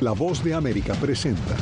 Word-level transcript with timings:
La 0.00 0.12
voz 0.12 0.42
de 0.42 0.52
América 0.52 0.94
presenta. 0.94 1.56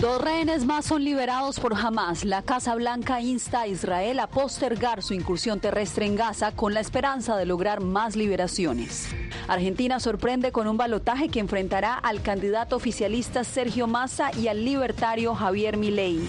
Dos 0.00 0.18
rehenes 0.22 0.64
más 0.64 0.86
son 0.86 1.04
liberados 1.04 1.60
por 1.60 1.74
Hamas. 1.74 2.24
La 2.24 2.40
Casa 2.40 2.74
Blanca 2.74 3.20
insta 3.20 3.60
a 3.60 3.66
Israel 3.66 4.20
a 4.20 4.28
postergar 4.28 5.02
su 5.02 5.12
incursión 5.12 5.60
terrestre 5.60 6.06
en 6.06 6.16
Gaza 6.16 6.52
con 6.52 6.72
la 6.72 6.80
esperanza 6.80 7.36
de 7.36 7.44
lograr 7.44 7.80
más 7.80 8.16
liberaciones. 8.16 9.08
Argentina 9.46 10.00
sorprende 10.00 10.52
con 10.52 10.68
un 10.68 10.78
balotaje 10.78 11.28
que 11.28 11.40
enfrentará 11.40 11.94
al 11.94 12.22
candidato 12.22 12.76
oficialista 12.76 13.44
Sergio 13.44 13.86
Massa 13.86 14.30
y 14.38 14.48
al 14.48 14.64
libertario 14.64 15.34
Javier 15.34 15.76
Milei. 15.76 16.20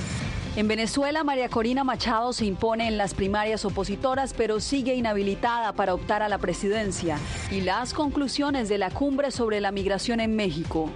En 0.58 0.68
Venezuela, 0.68 1.24
María 1.24 1.48
Corina 1.48 1.86
Machado 1.86 2.34
se 2.34 2.46
impone 2.46 2.90
en 2.90 2.98
las 2.98 3.14
primarias 3.14 3.64
opositoras, 3.64 4.34
pero 4.34 4.60
sigue 4.60 4.96
inhabilitada 4.96 5.72
para 5.72 5.94
optar 5.94 6.22
a 6.22 6.28
la 6.28 6.40
presidencia. 6.40 7.18
Y 7.52 7.62
las 7.62 7.94
conclusiones 7.94 8.68
de 8.68 8.78
la 8.78 8.90
cumbre 8.90 9.32
sobre 9.32 9.62
la 9.62 9.72
migración 9.72 10.20
en 10.20 10.36
México. 10.36 10.90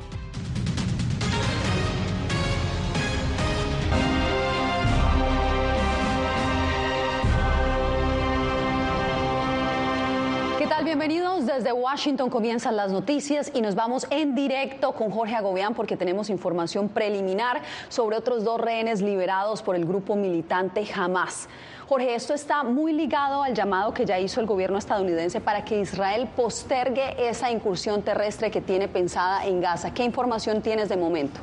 Desde 11.55 11.71
Washington 11.71 12.29
comienzan 12.29 12.75
las 12.75 12.91
noticias 12.91 13.49
y 13.53 13.61
nos 13.61 13.75
vamos 13.75 14.05
en 14.09 14.35
directo 14.35 14.91
con 14.91 15.09
Jorge 15.09 15.35
Agobián 15.35 15.73
porque 15.73 15.95
tenemos 15.95 16.29
información 16.29 16.89
preliminar 16.89 17.61
sobre 17.87 18.17
otros 18.17 18.43
dos 18.43 18.59
rehenes 18.59 19.01
liberados 19.01 19.61
por 19.61 19.77
el 19.77 19.85
grupo 19.85 20.17
militante 20.17 20.85
Hamas. 20.93 21.47
Jorge, 21.87 22.13
esto 22.13 22.33
está 22.33 22.63
muy 22.63 22.91
ligado 22.91 23.41
al 23.41 23.53
llamado 23.53 23.93
que 23.93 24.05
ya 24.05 24.19
hizo 24.19 24.41
el 24.41 24.47
gobierno 24.47 24.77
estadounidense 24.77 25.39
para 25.39 25.63
que 25.63 25.79
Israel 25.79 26.27
postergue 26.35 27.29
esa 27.29 27.49
incursión 27.49 28.01
terrestre 28.01 28.51
que 28.51 28.59
tiene 28.59 28.89
pensada 28.89 29.45
en 29.45 29.61
Gaza. 29.61 29.93
¿Qué 29.93 30.03
información 30.03 30.61
tienes 30.61 30.89
de 30.89 30.97
momento? 30.97 31.39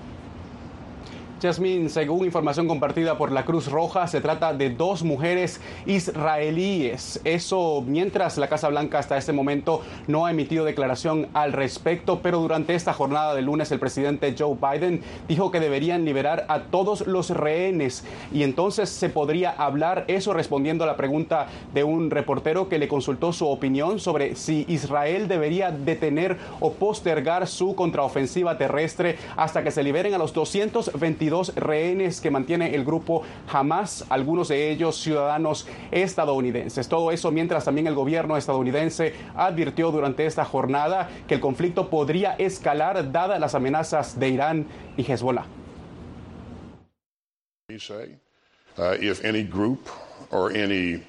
Jasmine, 1.42 1.88
según 1.88 2.24
información 2.24 2.68
compartida 2.68 3.18
por 3.18 3.32
la 3.32 3.44
Cruz 3.44 3.66
Roja, 3.66 4.06
se 4.06 4.20
trata 4.20 4.54
de 4.54 4.70
dos 4.70 5.02
mujeres 5.02 5.60
israelíes. 5.86 7.20
Eso 7.24 7.82
mientras 7.84 8.38
la 8.38 8.48
Casa 8.48 8.68
Blanca 8.68 9.00
hasta 9.00 9.16
este 9.16 9.32
momento 9.32 9.82
no 10.06 10.24
ha 10.24 10.30
emitido 10.30 10.64
declaración 10.64 11.26
al 11.34 11.52
respecto, 11.52 12.20
pero 12.22 12.38
durante 12.38 12.76
esta 12.76 12.92
jornada 12.92 13.34
de 13.34 13.42
lunes 13.42 13.72
el 13.72 13.80
presidente 13.80 14.36
Joe 14.38 14.54
Biden 14.54 15.00
dijo 15.26 15.50
que 15.50 15.58
deberían 15.58 16.04
liberar 16.04 16.46
a 16.46 16.60
todos 16.60 17.08
los 17.08 17.30
rehenes 17.30 18.04
y 18.32 18.44
entonces 18.44 18.88
se 18.88 19.08
podría 19.08 19.50
hablar 19.50 20.04
eso 20.06 20.34
respondiendo 20.34 20.84
a 20.84 20.86
la 20.86 20.96
pregunta 20.96 21.48
de 21.74 21.82
un 21.82 22.12
reportero 22.12 22.68
que 22.68 22.78
le 22.78 22.86
consultó 22.86 23.32
su 23.32 23.48
opinión 23.48 23.98
sobre 23.98 24.36
si 24.36 24.64
Israel 24.68 25.26
debería 25.26 25.72
detener 25.72 26.38
o 26.60 26.74
postergar 26.74 27.48
su 27.48 27.74
contraofensiva 27.74 28.58
terrestre 28.58 29.16
hasta 29.36 29.64
que 29.64 29.72
se 29.72 29.82
liberen 29.82 30.14
a 30.14 30.18
los 30.18 30.32
222 30.32 31.31
rehenes 31.56 32.20
que 32.20 32.30
mantiene 32.30 32.74
el 32.74 32.84
grupo 32.84 33.22
Hamas, 33.50 34.04
algunos 34.08 34.48
de 34.48 34.70
ellos 34.70 34.96
ciudadanos 34.96 35.66
estadounidenses. 35.90 36.88
Todo 36.88 37.10
eso 37.10 37.30
mientras 37.30 37.64
también 37.64 37.86
el 37.86 37.94
gobierno 37.94 38.36
estadounidense 38.36 39.14
advirtió 39.34 39.90
durante 39.90 40.26
esta 40.26 40.44
jornada 40.44 41.08
que 41.26 41.34
el 41.34 41.40
conflicto 41.40 41.88
podría 41.88 42.34
escalar 42.34 43.10
dadas 43.10 43.40
las 43.40 43.54
amenazas 43.54 44.18
de 44.18 44.28
Irán 44.28 44.66
y 44.96 45.10
Hezbollah. 45.10 45.46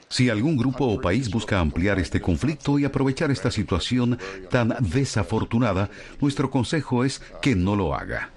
Si 0.09 0.29
algún 0.29 0.57
grupo 0.57 0.85
o 0.85 0.99
país 0.99 1.29
busca 1.29 1.59
ampliar 1.59 1.99
este 1.99 2.19
conflicto 2.19 2.77
y 2.77 2.85
aprovechar 2.85 3.31
esta 3.31 3.51
situación 3.51 4.19
tan 4.49 4.75
desafortunada, 4.79 5.89
nuestro 6.19 6.49
consejo 6.49 7.05
es 7.05 7.21
que 7.41 7.55
no 7.55 7.75
lo 7.75 7.95
haga. 7.95 8.31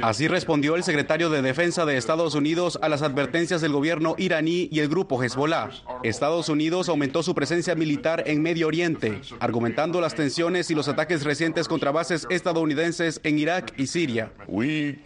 Así 0.00 0.26
respondió 0.26 0.74
el 0.76 0.84
secretario 0.84 1.28
de 1.28 1.42
Defensa 1.42 1.84
de 1.84 1.98
Estados 1.98 2.34
Unidos 2.34 2.78
a 2.80 2.88
las 2.88 3.02
advertencias 3.02 3.60
del 3.60 3.72
gobierno 3.72 4.14
iraní 4.16 4.68
y 4.72 4.80
el 4.80 4.88
grupo 4.88 5.22
Hezbollah. 5.22 5.70
Estados 6.02 6.48
Unidos 6.48 6.88
aumentó 6.88 7.22
su 7.22 7.34
presencia 7.34 7.74
militar 7.74 8.24
en 8.26 8.40
Medio 8.40 8.68
Oriente, 8.68 9.20
argumentando 9.38 10.00
las 10.00 10.14
tensiones 10.14 10.70
y 10.70 10.74
los 10.74 10.88
ataques 10.88 11.24
recientes 11.24 11.68
contra 11.68 11.90
bases 11.90 12.26
estadounidenses 12.30 13.20
en 13.22 13.38
Irak 13.38 13.74
y 13.76 13.86
Siria. 13.86 14.32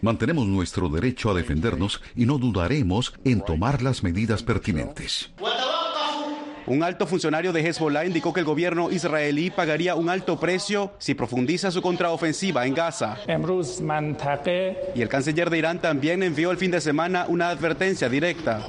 Mantenemos 0.01 0.47
nuestro 0.47 0.87
derecho 0.87 1.31
a 1.31 1.33
defendernos 1.33 2.01
y 2.15 2.25
no 2.25 2.37
dudaremos 2.37 3.13
en 3.25 3.41
tomar 3.41 3.81
las 3.81 4.03
medidas 4.03 4.41
pertinentes. 4.43 5.31
Un 6.67 6.83
alto 6.83 7.07
funcionario 7.07 7.53
de 7.53 7.65
Hezbollah 7.65 8.05
indicó 8.05 8.33
que 8.33 8.41
el 8.41 8.45
gobierno 8.45 8.91
israelí 8.91 9.49
pagaría 9.49 9.95
un 9.95 10.09
alto 10.09 10.37
precio 10.37 10.91
si 10.97 11.13
profundiza 11.13 11.71
su 11.71 11.81
contraofensiva 11.81 12.65
en 12.65 12.73
Gaza. 12.73 13.15
Y 14.93 15.01
el 15.01 15.07
canciller 15.07 15.49
de 15.49 15.57
Irán 15.57 15.79
también 15.79 16.23
envió 16.23 16.51
el 16.51 16.57
fin 16.57 16.71
de 16.71 16.81
semana 16.81 17.25
una 17.29 17.51
advertencia 17.51 18.09
directa. 18.09 18.61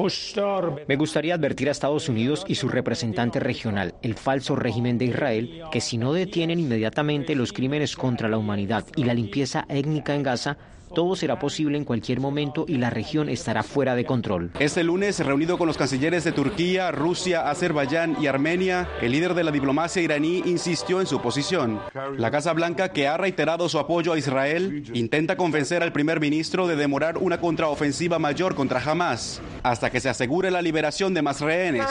Me 0.86 0.94
gustaría 0.94 1.34
advertir 1.34 1.69
a 1.69 1.72
Estados 1.72 2.09
Unidos 2.09 2.44
y 2.47 2.54
su 2.54 2.69
representante 2.69 3.41
regional, 3.41 3.97
el 4.03 4.15
falso 4.15 4.54
régimen 4.54 4.97
de 4.97 5.06
Israel, 5.06 5.62
que 5.72 5.80
si 5.80 5.98
no 5.98 6.12
detienen 6.12 6.60
inmediatamente 6.60 7.34
los 7.34 7.53
crímenes 7.53 7.97
contra 7.97 8.28
la 8.28 8.38
humanidad 8.38 8.84
y 8.94 9.03
la 9.03 9.15
limpieza 9.15 9.65
étnica 9.69 10.15
en 10.15 10.22
Gaza, 10.22 10.56
todo 10.94 11.16
será 11.16 11.38
posible 11.38 11.78
en 11.78 11.84
cualquier 11.84 12.21
momento 12.21 12.65
y 12.69 12.78
la 12.78 12.91
región 12.91 13.28
estará 13.28 13.62
fuera 13.62 13.94
de 13.94 14.04
control. 14.04 14.50
Este 14.59 14.84
lunes, 14.84 15.25
reunido 15.25 15.59
con 15.59 15.66
los 15.66 15.76
cancilleres 15.76 16.25
de 16.25 16.32
Turquía, 16.32 16.91
Rusia, 16.91 17.50
Azerbaiyán 17.50 18.16
y 18.21 18.26
Armenia, 18.26 18.88
el 19.00 19.12
líder 19.12 19.34
de 19.34 19.44
la 19.44 19.50
diplomacia 19.50 20.03
iraní 20.03 20.43
insistió 20.47 21.00
en 21.00 21.06
su 21.06 21.21
posición. 21.21 21.81
La 22.16 22.31
Casa 22.31 22.53
Blanca, 22.53 22.91
que 22.91 23.09
ha 23.09 23.16
reiterado 23.16 23.69
su 23.69 23.78
apoyo 23.78 24.12
a 24.12 24.19
Israel, 24.19 24.84
intenta 24.93 25.37
convencer 25.37 25.82
al 25.82 25.93
primer 25.93 26.21
ministro 26.21 26.66
de 26.66 26.77
demorar 26.77 27.19
una 27.19 27.41
contraofensiva 27.41 28.19
mayor 28.19 28.54
contra 28.54 28.81
Hamas, 28.81 29.41
hasta 29.62 29.91
que 29.91 30.00
se 30.00 30.09
asegure 30.09 30.50
la 30.50 30.62
liberación 30.62 31.15
de 31.15 31.22
más 31.22 31.41
rehenes 31.41 31.87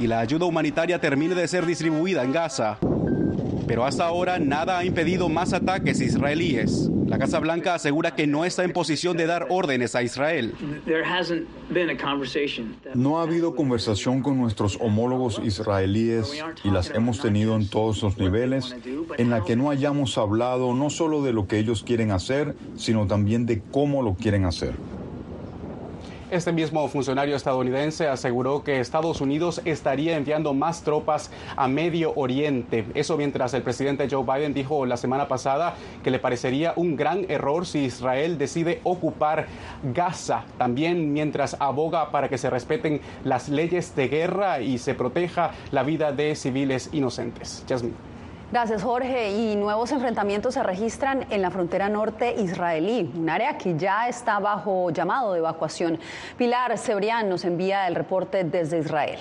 y 0.00 0.06
la 0.06 0.20
ayuda 0.20 0.46
humanitaria 0.46 0.98
termine 0.98 1.34
de 1.34 1.46
ser 1.46 1.66
distribuida 1.66 2.24
en 2.24 2.32
Gaza. 2.32 2.78
Pero 3.70 3.84
hasta 3.84 4.04
ahora 4.04 4.40
nada 4.40 4.78
ha 4.78 4.84
impedido 4.84 5.28
más 5.28 5.52
ataques 5.52 6.00
israelíes. 6.00 6.90
La 7.06 7.20
Casa 7.20 7.38
Blanca 7.38 7.72
asegura 7.72 8.16
que 8.16 8.26
no 8.26 8.44
está 8.44 8.64
en 8.64 8.72
posición 8.72 9.16
de 9.16 9.26
dar 9.26 9.46
órdenes 9.48 9.94
a 9.94 10.02
Israel. 10.02 10.52
No 12.96 13.20
ha 13.20 13.22
habido 13.22 13.54
conversación 13.54 14.22
con 14.22 14.38
nuestros 14.40 14.76
homólogos 14.80 15.40
israelíes 15.44 16.42
y 16.64 16.70
las 16.72 16.90
hemos 16.90 17.20
tenido 17.20 17.54
en 17.54 17.68
todos 17.68 18.02
los 18.02 18.18
niveles, 18.18 18.74
en 19.18 19.30
la 19.30 19.44
que 19.44 19.54
no 19.54 19.70
hayamos 19.70 20.18
hablado 20.18 20.74
no 20.74 20.90
solo 20.90 21.22
de 21.22 21.32
lo 21.32 21.46
que 21.46 21.60
ellos 21.60 21.84
quieren 21.84 22.10
hacer, 22.10 22.56
sino 22.74 23.06
también 23.06 23.46
de 23.46 23.62
cómo 23.70 24.02
lo 24.02 24.14
quieren 24.14 24.46
hacer. 24.46 24.74
Este 26.30 26.52
mismo 26.52 26.86
funcionario 26.86 27.34
estadounidense 27.34 28.06
aseguró 28.06 28.62
que 28.62 28.78
Estados 28.78 29.20
Unidos 29.20 29.60
estaría 29.64 30.16
enviando 30.16 30.54
más 30.54 30.84
tropas 30.84 31.28
a 31.56 31.66
Medio 31.66 32.12
Oriente. 32.14 32.86
Eso 32.94 33.16
mientras 33.16 33.52
el 33.52 33.62
presidente 33.62 34.06
Joe 34.08 34.24
Biden 34.24 34.54
dijo 34.54 34.86
la 34.86 34.96
semana 34.96 35.26
pasada 35.26 35.74
que 36.04 36.12
le 36.12 36.20
parecería 36.20 36.72
un 36.76 36.94
gran 36.94 37.26
error 37.28 37.66
si 37.66 37.80
Israel 37.80 38.38
decide 38.38 38.80
ocupar 38.84 39.48
Gaza. 39.92 40.44
También 40.56 41.12
mientras 41.12 41.56
aboga 41.58 42.12
para 42.12 42.28
que 42.28 42.38
se 42.38 42.48
respeten 42.48 43.00
las 43.24 43.48
leyes 43.48 43.96
de 43.96 44.06
guerra 44.06 44.60
y 44.60 44.78
se 44.78 44.94
proteja 44.94 45.50
la 45.72 45.82
vida 45.82 46.12
de 46.12 46.36
civiles 46.36 46.90
inocentes. 46.92 47.64
Jasmine. 47.68 48.09
Gracias, 48.52 48.82
Jorge. 48.82 49.30
Y 49.30 49.54
nuevos 49.54 49.92
enfrentamientos 49.92 50.54
se 50.54 50.62
registran 50.64 51.24
en 51.30 51.40
la 51.40 51.52
frontera 51.52 51.88
norte 51.88 52.34
israelí, 52.34 53.08
un 53.16 53.30
área 53.30 53.56
que 53.56 53.76
ya 53.78 54.08
está 54.08 54.40
bajo 54.40 54.90
llamado 54.90 55.32
de 55.32 55.38
evacuación. 55.38 56.00
Pilar 56.36 56.76
Cebrián 56.76 57.28
nos 57.28 57.44
envía 57.44 57.86
el 57.86 57.94
reporte 57.94 58.42
desde 58.42 58.80
Israel. 58.80 59.20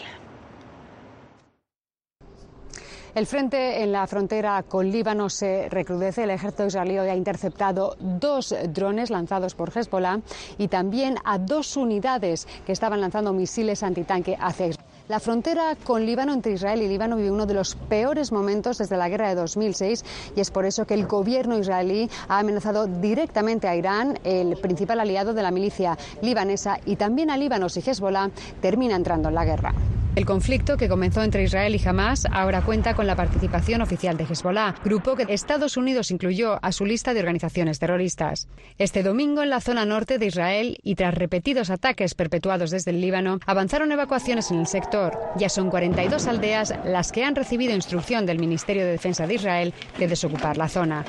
El 3.13 3.27
frente 3.27 3.83
en 3.83 3.91
la 3.91 4.07
frontera 4.07 4.63
con 4.63 4.89
Líbano 4.89 5.29
se 5.29 5.67
recrudece. 5.69 6.23
El 6.23 6.31
ejército 6.31 6.65
israelí 6.65 6.97
ha 6.97 7.15
interceptado 7.15 7.95
dos 7.99 8.55
drones 8.69 9.11
lanzados 9.11 9.53
por 9.53 9.69
Hezbollah 9.69 10.21
y 10.57 10.69
también 10.69 11.17
a 11.23 11.37
dos 11.37 11.77
unidades 11.77 12.47
que 12.65 12.71
estaban 12.71 13.01
lanzando 13.01 13.31
misiles 13.31 13.83
antitanque 13.83 14.35
hacia 14.39 14.67
Israel. 14.67 14.88
La 15.09 15.19
frontera 15.19 15.75
con 15.83 16.05
Líbano, 16.05 16.33
entre 16.33 16.51
Israel 16.51 16.83
y 16.83 16.87
Líbano, 16.87 17.15
vive 17.15 17.31
uno 17.31 17.47
de 17.47 17.55
los 17.55 17.73
peores 17.73 18.31
momentos 18.31 18.77
desde 18.77 18.95
la 18.95 19.09
guerra 19.09 19.29
de 19.29 19.33
2006 19.33 20.05
y 20.35 20.39
es 20.39 20.51
por 20.51 20.67
eso 20.67 20.85
que 20.85 20.93
el 20.93 21.07
gobierno 21.07 21.57
israelí 21.57 22.07
ha 22.27 22.37
amenazado 22.37 22.85
directamente 22.85 23.67
a 23.67 23.75
Irán, 23.75 24.19
el 24.23 24.55
principal 24.57 24.99
aliado 24.99 25.33
de 25.33 25.41
la 25.41 25.49
milicia 25.49 25.97
libanesa, 26.21 26.77
y 26.85 26.95
también 26.95 27.31
a 27.31 27.37
Líbano 27.37 27.69
si 27.69 27.79
Hezbollah 27.79 28.29
termina 28.61 28.95
entrando 28.95 29.29
en 29.29 29.33
la 29.33 29.45
guerra. 29.45 29.73
El 30.19 30.25
conflicto 30.25 30.75
que 30.75 30.89
comenzó 30.89 31.23
entre 31.23 31.43
Israel 31.43 31.73
y 31.73 31.87
Hamas 31.87 32.27
ahora 32.29 32.61
cuenta 32.61 32.93
con 32.93 33.07
la 33.07 33.15
participación 33.15 33.81
oficial 33.81 34.17
de 34.17 34.25
Hezbollah, 34.25 34.75
grupo 34.83 35.15
que 35.15 35.23
Estados 35.29 35.77
Unidos 35.77 36.11
incluyó 36.11 36.59
a 36.61 36.73
su 36.73 36.85
lista 36.85 37.13
de 37.13 37.21
organizaciones 37.21 37.79
terroristas. 37.79 38.49
Este 38.77 39.01
domingo 39.01 39.43
en 39.43 39.49
la 39.49 39.61
zona 39.61 39.85
norte 39.85 40.17
de 40.17 40.25
Israel 40.25 40.77
y 40.83 40.95
tras 40.95 41.13
repetidos 41.13 41.69
ataques 41.69 42.15
perpetuados 42.15 42.69
desde 42.69 42.91
el 42.91 42.99
Líbano, 42.99 43.39
avanzaron 43.45 43.93
evacuaciones 43.93 44.51
en 44.51 44.59
el 44.59 44.67
sector. 44.67 45.17
Ya 45.37 45.47
son 45.47 45.69
42 45.69 46.27
aldeas 46.27 46.73
las 46.83 47.13
que 47.13 47.23
han 47.23 47.37
recibido 47.37 47.73
instrucción 47.73 48.25
del 48.25 48.39
Ministerio 48.39 48.83
de 48.83 48.91
Defensa 48.91 49.25
de 49.25 49.35
Israel 49.35 49.73
de 49.99 50.09
desocupar 50.09 50.57
la 50.57 50.67
zona. 50.67 51.05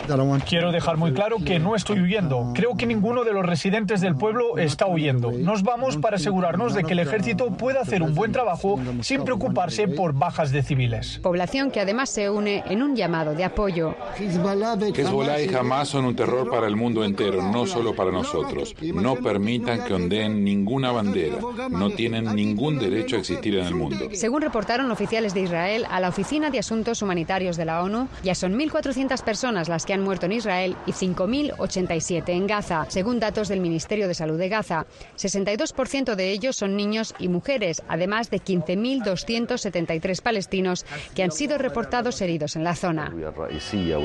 Quiero 0.49 0.71
dejar 0.71 0.99
muy 0.99 1.13
claro 1.13 1.39
que 1.45 1.59
no 1.59 1.75
estoy 1.75 1.99
huyendo. 1.99 2.53
Creo 2.55 2.77
que 2.77 2.87
ninguno 2.87 3.25
de 3.25 3.33
los 3.33 3.45
residentes 3.45 4.01
del 4.03 4.15
pueblo 4.15 4.57
está 4.57 4.87
huyendo. 4.87 5.33
Nos 5.33 5.65
vamos 5.65 5.97
para 5.97 6.15
asegurarnos 6.15 6.75
de 6.75 6.85
que 6.85 6.93
el 6.93 7.01
ejército 7.01 7.51
pueda 7.51 7.81
hacer 7.81 8.05
un 8.05 8.15
buen 8.15 8.31
trabajo 8.31 8.79
sin 9.03 9.25
preocuparse 9.25 9.89
por 9.89 10.13
bajas 10.13 10.53
de 10.53 10.63
civiles. 10.63 11.19
Población 11.23 11.71
que 11.71 11.81
además 11.81 12.11
se 12.11 12.31
une 12.31 12.63
en 12.67 12.83
un 12.83 12.97
llamado 12.97 13.35
de 13.35 13.45
apoyo. 13.45 13.95
Hezbollah 14.19 15.41
y 15.41 15.55
Hamas 15.55 15.89
son 15.89 16.05
un 16.05 16.17
terror 16.17 16.51
para 16.51 16.67
el 16.67 16.77
mundo 16.77 17.05
entero, 17.05 17.43
no 17.43 17.67
solo 17.67 17.95
para 17.95 18.11
nosotros. 18.11 18.75
No 18.81 19.17
permitan 19.17 19.85
que 19.85 19.95
ondeen 19.95 20.45
ninguna 20.45 20.93
bandera. 20.93 21.39
No 21.71 21.91
tienen 21.91 22.35
ningún 22.35 22.79
derecho 22.79 23.17
a 23.17 23.21
existir 23.21 23.57
en 23.57 23.67
el 23.67 23.75
mundo. 23.75 24.09
Según 24.13 24.43
reportaron 24.43 24.91
oficiales 24.91 25.35
de 25.35 25.43
Israel 25.43 25.87
a 25.91 26.01
la 26.01 26.09
Oficina 26.09 26.51
de 26.51 26.59
Asuntos 26.59 27.03
Humanitarios 27.03 27.57
de 27.57 27.65
la 27.65 27.83
ONU, 27.83 28.09
ya 28.23 28.35
son 28.35 28.55
1.400 28.59 29.23
personas 29.23 29.69
las 29.69 29.87
que 29.87 29.93
han 29.93 30.03
muerto 30.03 30.27
en 30.27 30.33
Israel 30.33 30.77
y 30.87 30.93
5.087 30.93 32.29
en 32.29 32.47
Gaza, 32.47 32.87
según 32.89 33.21
datos 33.21 33.49
del 33.49 33.61
Ministerio 33.61 34.09
de 34.09 34.15
Salud 34.15 34.39
de 34.39 34.49
Gaza. 34.49 34.87
62% 35.17 36.15
de 36.15 36.31
ellos 36.31 36.57
son 36.57 36.77
niños 36.77 37.15
y 37.19 37.29
mujeres, 37.29 37.83
además 37.89 38.31
de 38.31 38.41
15.273 38.81 40.23
palestinos 40.23 40.87
que 41.15 41.23
han 41.23 41.33
sido 41.33 41.59
reportados 41.59 42.21
heridos 42.21 42.57
en 42.57 42.65
la 42.65 42.75
zona. 42.75 43.13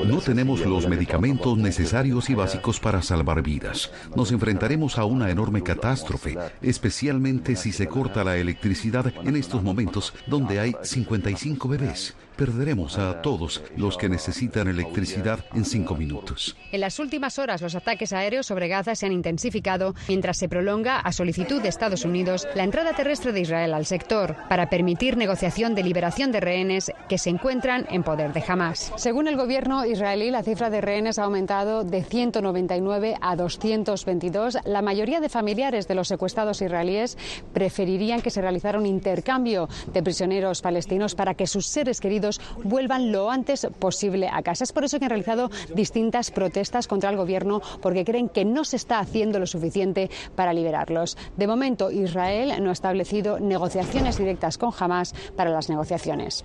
No 0.06 0.20
tenemos 0.20 0.64
los 0.64 0.88
medicamentos 0.88 1.58
necesarios 1.58 2.30
y 2.30 2.34
básicos 2.34 2.80
para 2.80 3.02
salvar 3.02 3.42
vidas. 3.42 3.90
Nos 4.14 4.32
enfrentaremos 4.32 4.98
a 4.98 5.04
una 5.04 5.30
enorme 5.30 5.62
catástrofe, 5.62 6.36
especialmente 6.62 7.56
si 7.56 7.72
se 7.72 7.86
corta 7.86 8.24
la 8.24 8.36
electricidad 8.36 9.12
en 9.24 9.36
estos 9.36 9.62
momentos 9.62 10.12
donde 10.26 10.60
hay 10.60 10.74
55 10.82 11.68
bebés. 11.68 12.14
Perderemos 12.36 12.98
a 12.98 13.22
todos 13.22 13.62
los 13.78 13.96
que 13.96 14.10
necesitan 14.10 14.68
electricidad 14.68 15.40
en 15.54 15.64
cinco 15.64 15.96
minutos. 15.96 16.54
En 16.70 16.80
las 16.80 16.98
últimas 16.98 17.38
horas, 17.38 17.62
los 17.62 17.74
ataques 17.74 18.12
aéreos 18.12 18.44
sobre 18.44 18.68
Gaza 18.68 18.94
se 18.94 19.06
han 19.06 19.12
intensificado 19.12 19.94
mientras 20.06 20.36
se 20.36 20.46
prolonga, 20.46 21.00
a 21.00 21.12
solicitud 21.12 21.62
de 21.62 21.68
Estados 21.68 22.04
Unidos, 22.04 22.46
la 22.54 22.64
entrada 22.64 22.92
terrestre 22.92 23.32
de 23.32 23.40
Israel 23.40 23.72
al 23.72 23.86
sector 23.86 24.36
para 24.50 24.68
permitir 24.68 25.16
negociación 25.16 25.74
de 25.74 25.82
liberación 25.82 26.30
de 26.30 26.40
rehenes 26.40 26.92
que 27.08 27.16
se 27.16 27.30
encuentran 27.30 27.86
en 27.88 28.02
poder 28.02 28.34
de 28.34 28.44
Hamas. 28.46 28.92
Según 28.96 29.28
el 29.28 29.36
gobierno 29.38 29.86
israelí, 29.86 30.30
la 30.30 30.42
cifra 30.42 30.68
de 30.68 30.82
rehenes 30.82 31.18
ha 31.18 31.24
aumentado 31.24 31.84
de 31.84 32.04
199 32.04 33.14
a 33.18 33.34
222. 33.34 34.58
La 34.66 34.82
mayoría 34.82 35.20
de 35.20 35.30
familiares 35.30 35.88
de 35.88 35.94
los 35.94 36.08
secuestrados 36.08 36.60
israelíes 36.60 37.16
preferirían 37.54 38.20
que 38.20 38.30
se 38.30 38.42
realizara 38.42 38.78
un 38.78 38.84
intercambio 38.84 39.70
de 39.94 40.02
prisioneros 40.02 40.60
palestinos 40.60 41.14
para 41.14 41.32
que 41.32 41.46
sus 41.46 41.66
seres 41.66 41.98
queridos 41.98 42.25
vuelvan 42.62 43.12
lo 43.12 43.30
antes 43.30 43.66
posible 43.78 44.28
a 44.32 44.42
casa. 44.42 44.64
Es 44.64 44.72
por 44.72 44.84
eso 44.84 44.98
que 44.98 45.04
han 45.04 45.10
realizado 45.10 45.50
distintas 45.74 46.30
protestas 46.30 46.86
contra 46.86 47.10
el 47.10 47.16
gobierno 47.16 47.60
porque 47.80 48.04
creen 48.04 48.28
que 48.28 48.44
no 48.44 48.64
se 48.64 48.76
está 48.76 48.98
haciendo 48.98 49.38
lo 49.38 49.46
suficiente 49.46 50.10
para 50.34 50.52
liberarlos. 50.52 51.16
De 51.36 51.46
momento, 51.46 51.90
Israel 51.90 52.52
no 52.62 52.70
ha 52.70 52.72
establecido 52.72 53.38
negociaciones 53.40 54.18
directas 54.18 54.58
con 54.58 54.72
Hamas 54.78 55.14
para 55.36 55.50
las 55.50 55.68
negociaciones. 55.68 56.44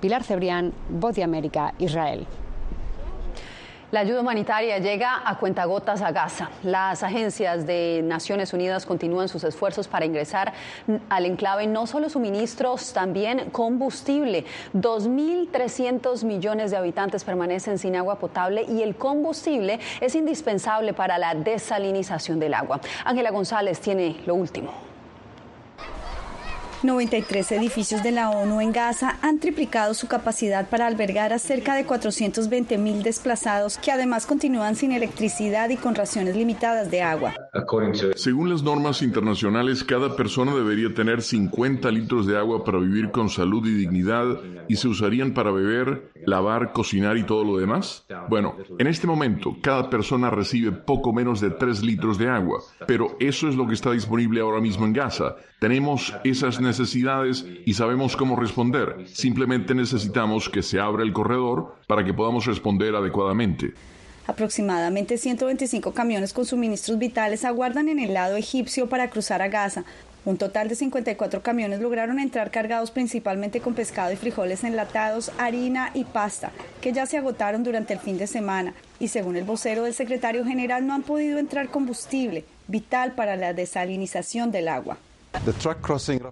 Pilar 0.00 0.24
Cebrián, 0.24 0.72
Voz 0.88 1.14
de 1.14 1.24
América, 1.24 1.74
Israel. 1.78 2.26
La 3.92 4.00
ayuda 4.00 4.20
humanitaria 4.20 4.78
llega 4.78 5.20
a 5.24 5.36
cuentagotas 5.38 6.00
a 6.00 6.12
Gaza. 6.12 6.48
Las 6.62 7.02
agencias 7.02 7.66
de 7.66 8.02
Naciones 8.04 8.52
Unidas 8.52 8.86
continúan 8.86 9.28
sus 9.28 9.42
esfuerzos 9.42 9.88
para 9.88 10.06
ingresar 10.06 10.52
al 11.08 11.26
enclave 11.26 11.66
no 11.66 11.88
solo 11.88 12.08
suministros, 12.08 12.92
también 12.92 13.50
combustible. 13.50 14.44
2.300 14.74 16.22
millones 16.22 16.70
de 16.70 16.76
habitantes 16.76 17.24
permanecen 17.24 17.78
sin 17.78 17.96
agua 17.96 18.20
potable 18.20 18.62
y 18.62 18.82
el 18.82 18.94
combustible 18.94 19.80
es 20.00 20.14
indispensable 20.14 20.92
para 20.92 21.18
la 21.18 21.34
desalinización 21.34 22.38
del 22.38 22.54
agua. 22.54 22.80
Ángela 23.04 23.32
González 23.32 23.80
tiene 23.80 24.20
lo 24.24 24.36
último. 24.36 24.90
93 26.82 27.52
edificios 27.52 28.02
de 28.02 28.10
la 28.10 28.30
ONU 28.30 28.62
en 28.62 28.72
Gaza 28.72 29.18
han 29.20 29.38
triplicado 29.38 29.92
su 29.92 30.08
capacidad 30.08 30.70
para 30.70 30.86
albergar 30.86 31.34
a 31.34 31.38
cerca 31.38 31.74
de 31.74 31.84
420 31.84 32.78
mil 32.78 33.02
desplazados 33.02 33.76
que 33.76 33.92
además 33.92 34.24
continúan 34.24 34.76
sin 34.76 34.92
electricidad 34.92 35.68
y 35.68 35.76
con 35.76 35.94
raciones 35.94 36.34
limitadas 36.36 36.90
de 36.90 37.02
agua. 37.02 37.34
Según 38.16 38.48
las 38.48 38.62
normas 38.62 39.02
internacionales, 39.02 39.84
cada 39.84 40.16
persona 40.16 40.54
debería 40.54 40.94
tener 40.94 41.20
50 41.20 41.90
litros 41.90 42.26
de 42.26 42.38
agua 42.38 42.64
para 42.64 42.78
vivir 42.78 43.10
con 43.10 43.28
salud 43.28 43.66
y 43.66 43.74
dignidad 43.74 44.38
y 44.66 44.76
se 44.76 44.88
usarían 44.88 45.34
para 45.34 45.50
beber, 45.50 46.12
lavar, 46.24 46.72
cocinar 46.72 47.18
y 47.18 47.24
todo 47.24 47.44
lo 47.44 47.58
demás. 47.58 48.06
Bueno, 48.30 48.56
en 48.78 48.86
este 48.86 49.06
momento 49.06 49.54
cada 49.60 49.90
persona 49.90 50.30
recibe 50.30 50.72
poco 50.72 51.12
menos 51.12 51.42
de 51.42 51.50
3 51.50 51.82
litros 51.82 52.16
de 52.16 52.28
agua, 52.28 52.60
pero 52.86 53.16
eso 53.20 53.48
es 53.48 53.54
lo 53.54 53.66
que 53.66 53.74
está 53.74 53.90
disponible 53.90 54.40
ahora 54.40 54.62
mismo 54.62 54.86
en 54.86 54.94
Gaza. 54.94 55.36
Tenemos 55.58 56.14
esas 56.24 56.58
necesidades 56.58 56.69
y 57.64 57.74
sabemos 57.74 58.16
cómo 58.16 58.36
responder. 58.36 59.06
Simplemente 59.06 59.74
necesitamos 59.74 60.48
que 60.48 60.62
se 60.62 60.78
abra 60.78 61.02
el 61.02 61.12
corredor 61.12 61.74
para 61.86 62.04
que 62.04 62.14
podamos 62.14 62.46
responder 62.46 62.94
adecuadamente. 62.94 63.74
Aproximadamente 64.26 65.18
125 65.18 65.92
camiones 65.92 66.32
con 66.32 66.44
suministros 66.44 66.98
vitales 66.98 67.44
aguardan 67.44 67.88
en 67.88 67.98
el 67.98 68.14
lado 68.14 68.36
egipcio 68.36 68.88
para 68.88 69.10
cruzar 69.10 69.42
a 69.42 69.48
Gaza. 69.48 69.84
Un 70.24 70.36
total 70.36 70.68
de 70.68 70.74
54 70.74 71.42
camiones 71.42 71.80
lograron 71.80 72.20
entrar 72.20 72.50
cargados 72.50 72.90
principalmente 72.90 73.60
con 73.60 73.74
pescado 73.74 74.12
y 74.12 74.16
frijoles 74.16 74.64
enlatados, 74.64 75.32
harina 75.38 75.90
y 75.94 76.04
pasta, 76.04 76.52
que 76.82 76.92
ya 76.92 77.06
se 77.06 77.16
agotaron 77.16 77.64
durante 77.64 77.94
el 77.94 78.00
fin 78.00 78.18
de 78.18 78.26
semana. 78.26 78.74
Y 78.98 79.08
según 79.08 79.36
el 79.36 79.44
vocero 79.44 79.84
del 79.84 79.94
secretario 79.94 80.44
general, 80.44 80.86
no 80.86 80.92
han 80.92 81.02
podido 81.02 81.38
entrar 81.38 81.68
combustible, 81.70 82.44
vital 82.68 83.12
para 83.12 83.34
la 83.36 83.54
desalinización 83.54 84.52
del 84.52 84.68
agua. 84.68 84.98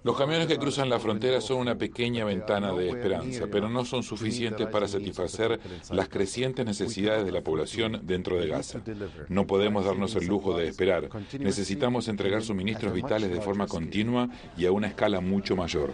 Los 0.03 0.17
camiones 0.17 0.47
que 0.47 0.57
cruzan 0.57 0.89
la 0.89 0.99
frontera 0.99 1.41
son 1.41 1.57
una 1.57 1.75
pequeña 1.75 2.25
ventana 2.25 2.73
de 2.73 2.89
esperanza, 2.89 3.45
pero 3.51 3.69
no 3.69 3.85
son 3.85 4.03
suficientes 4.03 4.67
para 4.67 4.87
satisfacer 4.87 5.59
las 5.91 6.09
crecientes 6.09 6.65
necesidades 6.65 7.25
de 7.25 7.31
la 7.31 7.41
población 7.41 8.01
dentro 8.03 8.39
de 8.39 8.47
Gaza. 8.47 8.81
No 9.29 9.47
podemos 9.47 9.85
darnos 9.85 10.15
el 10.15 10.27
lujo 10.27 10.55
de 10.57 10.67
esperar. 10.67 11.09
Necesitamos 11.39 12.07
entregar 12.07 12.43
suministros 12.43 12.93
vitales 12.93 13.31
de 13.31 13.41
forma 13.41 13.67
continua 13.67 14.29
y 14.57 14.65
a 14.65 14.71
una 14.71 14.87
escala 14.87 15.21
mucho 15.21 15.55
mayor. 15.55 15.93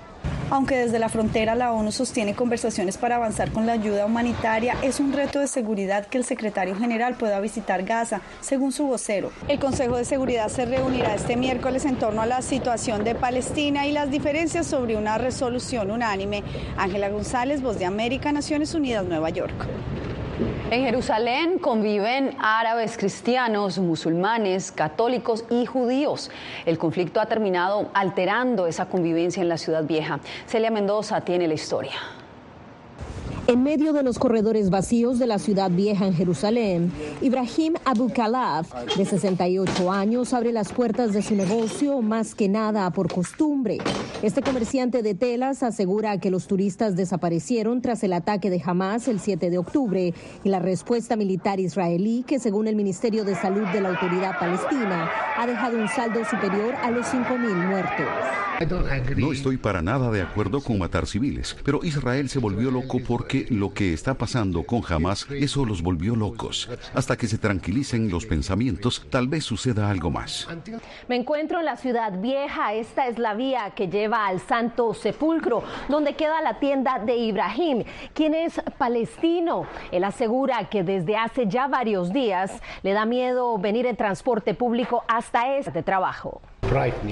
Aunque 0.51 0.75
desde 0.75 0.99
la 0.99 1.09
frontera 1.09 1.55
la 1.55 1.71
ONU 1.71 1.91
sostiene 1.91 2.35
conversaciones 2.35 2.97
para 2.97 3.15
avanzar 3.15 3.51
con 3.51 3.65
la 3.65 3.73
ayuda 3.73 4.05
humanitaria, 4.05 4.75
es 4.83 4.99
un 4.99 5.11
reto 5.11 5.39
de 5.39 5.47
seguridad 5.47 6.05
que 6.07 6.19
el 6.19 6.23
secretario 6.23 6.75
general 6.75 7.15
pueda 7.15 7.39
visitar 7.39 7.83
Gaza, 7.83 8.21
según 8.41 8.71
su 8.71 8.85
vocero. 8.85 9.31
El 9.47 9.59
Consejo 9.59 9.97
de 9.97 10.05
Seguridad 10.05 10.49
se 10.49 10.65
reunirá 10.65 11.15
este 11.15 11.35
miércoles 11.35 11.85
en 11.85 11.97
torno 11.97 12.21
a 12.21 12.27
la 12.27 12.43
situación 12.43 12.94
de 13.03 13.15
Palestina 13.15 13.85
y 13.85 13.91
las 13.91 14.09
diferencias 14.09 14.67
sobre 14.67 14.95
una 14.95 15.17
resolución 15.17 15.91
unánime. 15.91 16.43
Ángela 16.77 17.09
González, 17.09 17.61
Voz 17.61 17.77
de 17.77 17.85
América, 17.85 18.31
Naciones 18.31 18.73
Unidas, 18.73 19.05
Nueva 19.05 19.29
York. 19.29 19.53
En 20.71 20.83
Jerusalén 20.83 21.59
conviven 21.59 22.35
árabes, 22.39 22.97
cristianos, 22.97 23.77
musulmanes, 23.77 24.71
católicos 24.71 25.45
y 25.49 25.65
judíos. 25.65 26.31
El 26.65 26.77
conflicto 26.77 27.21
ha 27.21 27.27
terminado 27.27 27.89
alterando 27.93 28.67
esa 28.67 28.87
convivencia 28.87 29.41
en 29.41 29.49
la 29.49 29.57
ciudad 29.57 29.83
vieja. 29.83 30.19
Celia 30.47 30.71
Mendoza 30.71 31.21
tiene 31.21 31.47
la 31.47 31.53
historia. 31.53 31.93
En 33.47 33.61
medio 33.61 33.93
de 33.93 34.01
los 34.01 34.17
corredores 34.17 34.71
vacíos 34.71 35.19
de 35.19 35.27
la 35.27 35.37
ciudad 35.37 35.69
vieja 35.69 36.07
en 36.07 36.15
Jerusalén, 36.15 36.91
Ibrahim 37.21 37.75
Abu 37.85 38.11
Khalaf, 38.11 38.73
de 38.97 39.05
68 39.05 39.91
años, 39.91 40.33
abre 40.33 40.51
las 40.51 40.73
puertas 40.73 41.13
de 41.13 41.21
su 41.21 41.35
negocio 41.35 42.01
más 42.01 42.33
que 42.33 42.49
nada 42.49 42.89
por 42.89 43.13
costumbre. 43.13 43.77
Este 44.23 44.41
comerciante 44.41 45.03
de 45.03 45.13
telas 45.13 45.61
asegura 45.61 46.19
que 46.19 46.31
los 46.31 46.47
turistas 46.47 46.95
desaparecieron 46.95 47.83
tras 47.83 48.03
el 48.03 48.13
ataque 48.13 48.49
de 48.49 48.63
Hamas 48.65 49.07
el 49.07 49.19
7 49.19 49.51
de 49.51 49.59
octubre 49.59 50.15
y 50.43 50.49
la 50.49 50.57
respuesta 50.57 51.15
militar 51.15 51.59
israelí 51.59 52.23
que, 52.25 52.39
según 52.39 52.67
el 52.67 52.75
Ministerio 52.75 53.25
de 53.25 53.35
Salud 53.35 53.67
de 53.67 53.81
la 53.81 53.89
Autoridad 53.89 54.39
Palestina, 54.39 55.07
ha 55.37 55.45
dejado 55.45 55.77
un 55.77 55.87
saldo 55.87 56.25
superior 56.25 56.73
a 56.81 56.89
los 56.89 57.05
5.000 57.05 57.67
muertos. 57.67 58.07
No 59.17 59.33
estoy 59.33 59.57
para 59.57 59.81
nada 59.81 60.09
de 60.11 60.21
acuerdo 60.21 60.61
con 60.61 60.79
matar 60.79 61.07
civiles, 61.07 61.57
pero 61.65 61.81
Israel 61.83 62.29
se 62.29 62.39
volvió 62.39 62.71
loco 62.71 62.99
porque 63.05 63.34
lo 63.49 63.73
que 63.73 63.93
está 63.93 64.13
pasando 64.13 64.63
con 64.63 64.81
Hamas, 64.87 65.27
eso 65.31 65.65
los 65.65 65.81
volvió 65.81 66.15
locos. 66.15 66.69
Hasta 66.93 67.17
que 67.17 67.27
se 67.27 67.37
tranquilicen 67.37 68.09
los 68.09 68.25
pensamientos, 68.25 69.05
tal 69.09 69.27
vez 69.27 69.43
suceda 69.43 69.89
algo 69.89 70.09
más. 70.09 70.47
Me 71.07 71.15
encuentro 71.15 71.59
en 71.59 71.65
la 71.65 71.75
ciudad 71.75 72.19
vieja. 72.19 72.73
Esta 72.73 73.07
es 73.07 73.19
la 73.19 73.33
vía 73.33 73.71
que 73.75 73.87
lleva 73.87 74.27
al 74.27 74.39
Santo 74.39 74.93
Sepulcro, 74.93 75.63
donde 75.89 76.15
queda 76.15 76.41
la 76.41 76.59
tienda 76.59 76.99
de 76.99 77.15
Ibrahim, 77.17 77.83
quien 78.13 78.33
es 78.33 78.61
palestino. 78.77 79.67
Él 79.91 80.03
asegura 80.03 80.69
que 80.69 80.83
desde 80.83 81.17
hace 81.17 81.47
ya 81.47 81.67
varios 81.67 82.13
días 82.13 82.61
le 82.83 82.93
da 82.93 83.05
miedo 83.05 83.57
venir 83.57 83.85
en 83.85 83.95
transporte 83.95 84.53
público 84.53 85.03
hasta 85.07 85.57
este 85.57 85.83
trabajo. 85.83 86.41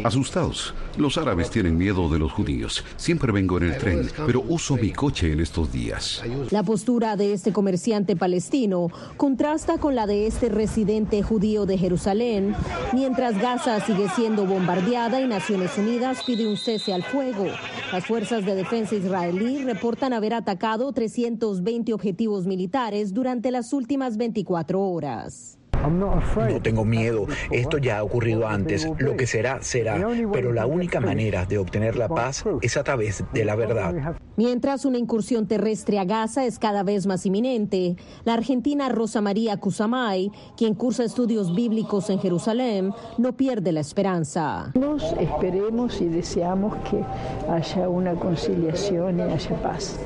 Asustados, 0.04 0.74
los 0.98 1.18
árabes 1.18 1.50
tienen 1.50 1.78
miedo 1.78 2.10
de 2.10 2.20
los 2.20 2.32
judíos. 2.32 2.84
Siempre 2.98 3.32
vengo 3.32 3.58
en 3.58 3.64
el 3.64 3.78
tren, 3.78 4.10
pero 4.26 4.44
uso 4.48 4.76
mi 4.76 4.92
coche 4.92 5.32
en 5.32 5.40
estos 5.40 5.72
días. 5.72 6.24
La 6.50 6.64
postura 6.64 7.16
de 7.16 7.34
este 7.34 7.54
comerciante 7.54 8.16
palestino 8.16 8.90
contrasta 9.16 9.78
con 9.78 9.96
la 9.96 10.08
de 10.08 10.28
este 10.28 10.50
residente 10.50 11.22
judío 11.22 11.66
de 11.66 11.78
Jerusalén, 11.78 12.56
mientras 12.94 13.40
Gaza 13.40 13.80
sigue 13.86 14.10
siendo 14.16 14.46
bombardeada 14.46 15.22
y 15.22 15.28
Naciones 15.28 15.78
Unidas 15.78 16.24
pide 16.26 16.48
un 16.48 16.58
cese 16.58 16.94
al 16.94 17.04
fuego. 17.04 17.46
Las 17.92 18.06
fuerzas 18.06 18.46
de 18.46 18.56
defensa 18.56 18.96
israelí 18.96 19.64
reportan 19.64 20.14
haber 20.14 20.34
atacado 20.34 20.92
320 20.92 21.94
objetivos 21.94 22.46
militares 22.46 23.14
durante 23.14 23.52
las 23.52 23.72
últimas 23.72 24.18
24 24.18 24.82
horas. 24.82 25.60
No 25.90 26.62
tengo 26.62 26.86
miedo, 26.86 27.28
esto 27.52 27.78
ya 27.78 28.00
ha 28.00 28.04
ocurrido 28.04 28.48
antes, 28.48 28.88
lo 29.00 29.18
que 29.18 29.28
será, 29.28 29.62
será, 29.62 30.08
pero 30.32 30.54
la 30.54 30.66
única 30.66 31.00
manera 31.00 31.46
de 31.46 31.58
obtener 31.58 31.96
la 31.96 32.08
paz 32.08 32.44
es 32.62 32.78
a 32.78 32.84
través 32.84 33.24
de 33.34 33.46
la 33.46 33.56
verdad. 33.56 34.16
Mientras 34.36 34.86
una 34.86 34.98
incursión 34.98 35.48
terrestre 35.48 36.00
a 36.00 36.06
Gaza 36.06 36.46
es 36.46 36.58
cada 36.58 36.84
vez 36.84 37.06
más 37.06 37.26
inminente, 37.26 37.96
la 38.24 38.34
argentina 38.34 38.90
Rosa 38.90 39.22
María 39.22 39.58
Cusamay, 39.58 40.32
quien 40.58 40.74
cursa 40.74 41.04
estudios 41.04 41.54
bíblicos 41.54 42.10
en 42.10 42.20
Jerusalén, 42.20 42.92
no 43.18 43.34
pierde 43.38 43.72
la 43.72 43.82
esperanza. 43.82 44.72
Nos 44.74 45.04
esperemos 45.20 46.02
y 46.02 46.06
deseamos 46.06 46.76
que 46.90 47.04
haya 47.52 47.90
una 47.90 48.16
conciliación 48.16 49.20
y 49.20 49.22
haya 49.22 49.62
paz. 49.62 50.00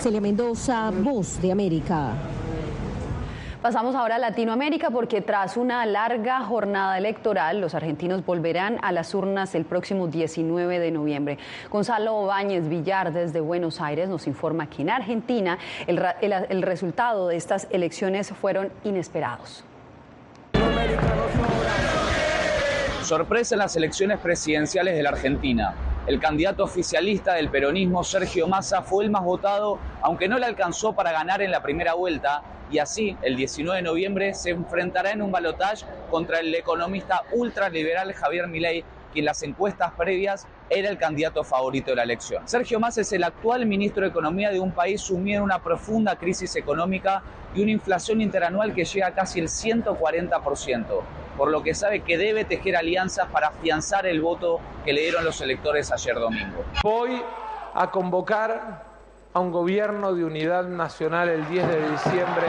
Celia 0.00 0.20
Mendoza, 0.20 0.90
Voz 0.90 1.40
de 1.40 1.52
América. 1.52 2.14
Pasamos 3.62 3.94
ahora 3.94 4.16
a 4.16 4.18
Latinoamérica 4.18 4.90
porque 4.90 5.20
tras 5.20 5.56
una 5.56 5.86
larga 5.86 6.40
jornada 6.40 6.98
electoral, 6.98 7.60
los 7.60 7.76
argentinos 7.76 8.26
volverán 8.26 8.80
a 8.82 8.90
las 8.90 9.14
urnas 9.14 9.54
el 9.54 9.64
próximo 9.64 10.08
19 10.08 10.80
de 10.80 10.90
noviembre. 10.90 11.38
Gonzalo 11.70 12.26
Báñez 12.26 12.68
Villar 12.68 13.12
desde 13.12 13.38
Buenos 13.38 13.80
Aires 13.80 14.08
nos 14.08 14.26
informa 14.26 14.68
que 14.68 14.82
en 14.82 14.90
Argentina 14.90 15.58
el, 15.86 16.04
el 16.20 16.62
resultado 16.62 17.28
de 17.28 17.36
estas 17.36 17.68
elecciones 17.70 18.32
fueron 18.32 18.72
inesperados. 18.82 19.62
Sorpresa 23.02 23.54
en 23.54 23.60
las 23.60 23.76
elecciones 23.76 24.18
presidenciales 24.18 24.96
de 24.96 25.04
la 25.04 25.10
Argentina. 25.10 25.72
El 26.08 26.18
candidato 26.18 26.64
oficialista 26.64 27.34
del 27.34 27.48
peronismo, 27.48 28.02
Sergio 28.02 28.48
Massa, 28.48 28.82
fue 28.82 29.04
el 29.04 29.10
más 29.12 29.22
votado, 29.22 29.78
aunque 30.00 30.26
no 30.26 30.36
le 30.40 30.46
alcanzó 30.46 30.94
para 30.94 31.12
ganar 31.12 31.42
en 31.42 31.52
la 31.52 31.62
primera 31.62 31.94
vuelta, 31.94 32.42
y 32.72 32.78
así, 32.78 33.16
el 33.22 33.36
19 33.36 33.76
de 33.76 33.82
noviembre, 33.82 34.34
se 34.34 34.50
enfrentará 34.50 35.12
en 35.12 35.20
un 35.20 35.30
balotaje 35.30 35.84
contra 36.10 36.40
el 36.40 36.54
economista 36.54 37.22
ultraliberal 37.32 38.12
Javier 38.14 38.48
Milei, 38.48 38.82
quien 39.12 39.22
en 39.22 39.26
las 39.26 39.42
encuestas 39.42 39.92
previas 39.92 40.46
era 40.70 40.88
el 40.88 40.96
candidato 40.96 41.44
favorito 41.44 41.90
de 41.90 41.96
la 41.96 42.02
elección. 42.04 42.48
Sergio 42.48 42.80
Massa 42.80 43.02
es 43.02 43.12
el 43.12 43.24
actual 43.24 43.66
ministro 43.66 44.04
de 44.04 44.08
Economía 44.08 44.50
de 44.50 44.58
un 44.58 44.72
país 44.72 45.02
sumido 45.02 45.38
en 45.38 45.44
una 45.44 45.62
profunda 45.62 46.16
crisis 46.16 46.56
económica 46.56 47.22
y 47.54 47.60
una 47.60 47.72
inflación 47.72 48.22
interanual 48.22 48.74
que 48.74 48.86
llega 48.86 49.08
a 49.08 49.14
casi 49.14 49.38
el 49.38 49.48
140% 49.48 51.02
por 51.36 51.50
lo 51.50 51.62
que 51.62 51.74
sabe 51.74 52.00
que 52.00 52.18
debe 52.18 52.44
tejer 52.44 52.76
alianzas 52.76 53.26
para 53.28 53.48
afianzar 53.48 54.06
el 54.06 54.20
voto 54.20 54.60
que 54.84 54.92
le 54.92 55.02
dieron 55.02 55.24
los 55.24 55.40
electores 55.40 55.90
ayer 55.90 56.14
domingo. 56.14 56.64
Voy 56.82 57.22
a 57.74 57.90
convocar 57.90 58.91
a 59.34 59.40
un 59.40 59.50
gobierno 59.50 60.14
de 60.14 60.24
unidad 60.24 60.64
nacional 60.64 61.28
el 61.28 61.48
10 61.48 61.68
de 61.68 61.90
diciembre 61.90 62.46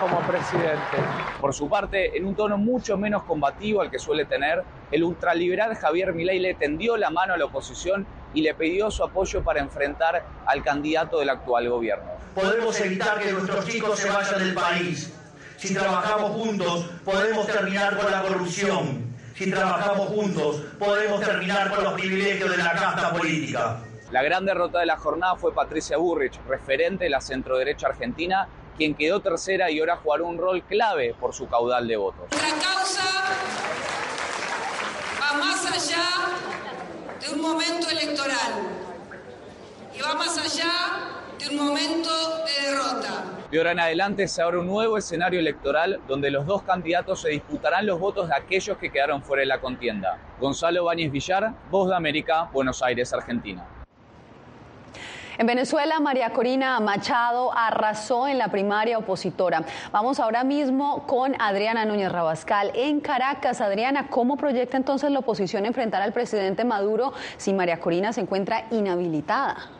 como 0.00 0.20
presidente. 0.20 0.98
Por 1.40 1.54
su 1.54 1.68
parte, 1.68 2.16
en 2.16 2.26
un 2.26 2.34
tono 2.34 2.58
mucho 2.58 2.98
menos 2.98 3.22
combativo 3.22 3.80
al 3.80 3.90
que 3.90 3.98
suele 3.98 4.24
tener, 4.24 4.62
el 4.90 5.04
ultraliberal 5.04 5.74
Javier 5.74 6.12
Milei 6.12 6.38
le 6.38 6.54
tendió 6.54 6.96
la 6.96 7.10
mano 7.10 7.34
a 7.34 7.36
la 7.36 7.46
oposición 7.46 8.06
y 8.34 8.42
le 8.42 8.54
pidió 8.54 8.90
su 8.90 9.04
apoyo 9.04 9.42
para 9.42 9.60
enfrentar 9.60 10.22
al 10.44 10.62
candidato 10.62 11.18
del 11.18 11.30
actual 11.30 11.68
gobierno. 11.68 12.10
Podemos 12.34 12.78
evitar 12.80 13.18
que 13.18 13.32
nuestros 13.32 13.66
chicos 13.66 13.98
se 13.98 14.10
vayan 14.10 14.38
del 14.38 14.54
país 14.54 15.18
si 15.62 15.74
trabajamos 15.74 16.32
juntos, 16.32 16.86
podemos 17.04 17.46
terminar 17.46 17.96
con 17.96 18.10
la 18.10 18.22
corrupción. 18.22 19.14
Si 19.36 19.48
trabajamos 19.48 20.08
juntos, 20.08 20.56
podemos 20.76 21.20
terminar 21.20 21.70
con 21.70 21.84
los 21.84 21.92
privilegios 21.92 22.50
de 22.50 22.56
la 22.56 22.72
casta 22.72 23.12
política. 23.12 23.78
La 24.12 24.22
gran 24.22 24.44
derrota 24.44 24.80
de 24.80 24.84
la 24.84 24.98
jornada 24.98 25.36
fue 25.36 25.54
Patricia 25.54 25.96
Burrich, 25.96 26.38
referente 26.46 27.04
de 27.04 27.10
la 27.10 27.22
centroderecha 27.22 27.86
argentina, 27.86 28.46
quien 28.76 28.94
quedó 28.94 29.20
tercera 29.20 29.70
y 29.70 29.80
ahora 29.80 29.96
jugará 29.96 30.24
un 30.24 30.36
rol 30.36 30.62
clave 30.64 31.14
por 31.18 31.32
su 31.32 31.48
caudal 31.48 31.88
de 31.88 31.96
votos. 31.96 32.28
Nuestra 32.30 32.50
causa 32.60 33.02
va 35.18 35.38
más 35.38 35.64
allá 35.64 36.04
de 37.22 37.34
un 37.34 37.40
momento 37.40 37.88
electoral 37.88 38.52
y 39.96 40.02
va 40.02 40.14
más 40.14 40.36
allá 40.36 40.70
de 41.38 41.48
un 41.48 41.64
momento 41.64 42.10
de 42.44 42.66
derrota. 42.66 43.24
De 43.50 43.56
ahora 43.56 43.72
en 43.72 43.80
adelante 43.80 44.28
se 44.28 44.42
abre 44.42 44.58
un 44.58 44.66
nuevo 44.66 44.98
escenario 44.98 45.40
electoral 45.40 46.02
donde 46.06 46.30
los 46.30 46.44
dos 46.44 46.64
candidatos 46.64 47.22
se 47.22 47.30
disputarán 47.30 47.86
los 47.86 47.98
votos 47.98 48.28
de 48.28 48.34
aquellos 48.34 48.76
que 48.76 48.92
quedaron 48.92 49.22
fuera 49.22 49.40
de 49.40 49.46
la 49.46 49.62
contienda. 49.62 50.18
Gonzalo 50.38 50.84
Báñez 50.84 51.10
Villar, 51.10 51.54
Voz 51.70 51.88
de 51.88 51.96
América, 51.96 52.50
Buenos 52.52 52.82
Aires, 52.82 53.10
Argentina. 53.14 53.66
En 55.38 55.46
Venezuela, 55.46 55.98
María 55.98 56.30
Corina 56.30 56.78
Machado 56.80 57.56
arrasó 57.56 58.28
en 58.28 58.36
la 58.36 58.48
primaria 58.48 58.98
opositora. 58.98 59.64
Vamos 59.90 60.20
ahora 60.20 60.44
mismo 60.44 61.06
con 61.06 61.34
Adriana 61.40 61.86
Núñez 61.86 62.12
Rabascal 62.12 62.70
en 62.74 63.00
Caracas. 63.00 63.62
Adriana, 63.62 64.08
¿cómo 64.08 64.36
proyecta 64.36 64.76
entonces 64.76 65.10
la 65.10 65.20
oposición 65.20 65.64
enfrentar 65.64 66.02
al 66.02 66.12
presidente 66.12 66.64
Maduro 66.64 67.14
si 67.38 67.54
María 67.54 67.80
Corina 67.80 68.12
se 68.12 68.20
encuentra 68.20 68.66
inhabilitada? 68.70 69.70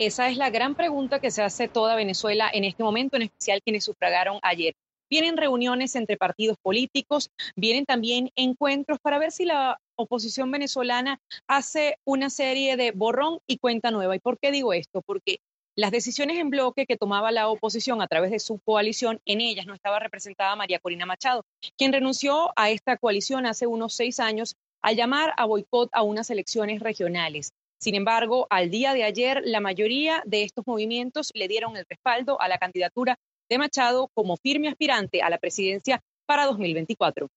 Esa 0.00 0.28
es 0.28 0.36
la 0.36 0.50
gran 0.50 0.74
pregunta 0.74 1.20
que 1.20 1.30
se 1.30 1.44
hace 1.44 1.68
toda 1.68 1.94
Venezuela 1.94 2.50
en 2.52 2.64
este 2.64 2.82
momento, 2.82 3.16
en 3.16 3.22
especial 3.22 3.62
quienes 3.62 3.84
sufragaron 3.84 4.40
ayer. 4.42 4.74
Vienen 5.08 5.36
reuniones 5.36 5.94
entre 5.94 6.16
partidos 6.16 6.56
políticos, 6.60 7.30
vienen 7.54 7.84
también 7.84 8.30
encuentros 8.34 8.98
para 9.00 9.18
ver 9.18 9.30
si 9.30 9.44
la 9.44 9.78
oposición 10.02 10.50
venezolana 10.50 11.20
hace 11.48 11.98
una 12.04 12.30
serie 12.30 12.76
de 12.76 12.92
borrón 12.92 13.38
y 13.46 13.58
cuenta 13.58 13.90
nueva. 13.90 14.16
¿Y 14.16 14.20
por 14.20 14.38
qué 14.38 14.50
digo 14.50 14.72
esto? 14.72 15.02
Porque 15.02 15.38
las 15.74 15.90
decisiones 15.90 16.38
en 16.38 16.50
bloque 16.50 16.84
que 16.86 16.98
tomaba 16.98 17.32
la 17.32 17.48
oposición 17.48 18.02
a 18.02 18.06
través 18.06 18.30
de 18.30 18.40
su 18.40 18.58
coalición, 18.58 19.20
en 19.24 19.40
ellas 19.40 19.66
no 19.66 19.74
estaba 19.74 19.98
representada 19.98 20.54
María 20.54 20.78
Corina 20.78 21.06
Machado, 21.06 21.44
quien 21.78 21.92
renunció 21.92 22.52
a 22.56 22.70
esta 22.70 22.98
coalición 22.98 23.46
hace 23.46 23.66
unos 23.66 23.94
seis 23.94 24.20
años 24.20 24.54
al 24.82 24.96
llamar 24.96 25.32
a 25.36 25.46
boicot 25.46 25.88
a 25.92 26.02
unas 26.02 26.28
elecciones 26.28 26.80
regionales. 26.80 27.52
Sin 27.80 27.94
embargo, 27.94 28.46
al 28.50 28.70
día 28.70 28.92
de 28.94 29.04
ayer, 29.04 29.42
la 29.44 29.60
mayoría 29.60 30.22
de 30.26 30.44
estos 30.44 30.66
movimientos 30.66 31.30
le 31.34 31.48
dieron 31.48 31.76
el 31.76 31.86
respaldo 31.88 32.40
a 32.40 32.48
la 32.48 32.58
candidatura 32.58 33.16
de 33.48 33.58
Machado 33.58 34.08
como 34.14 34.36
firme 34.36 34.68
aspirante 34.68 35.22
a 35.22 35.30
la 35.30 35.38
presidencia 35.38 36.00
para 36.26 36.46
2024. 36.46 37.28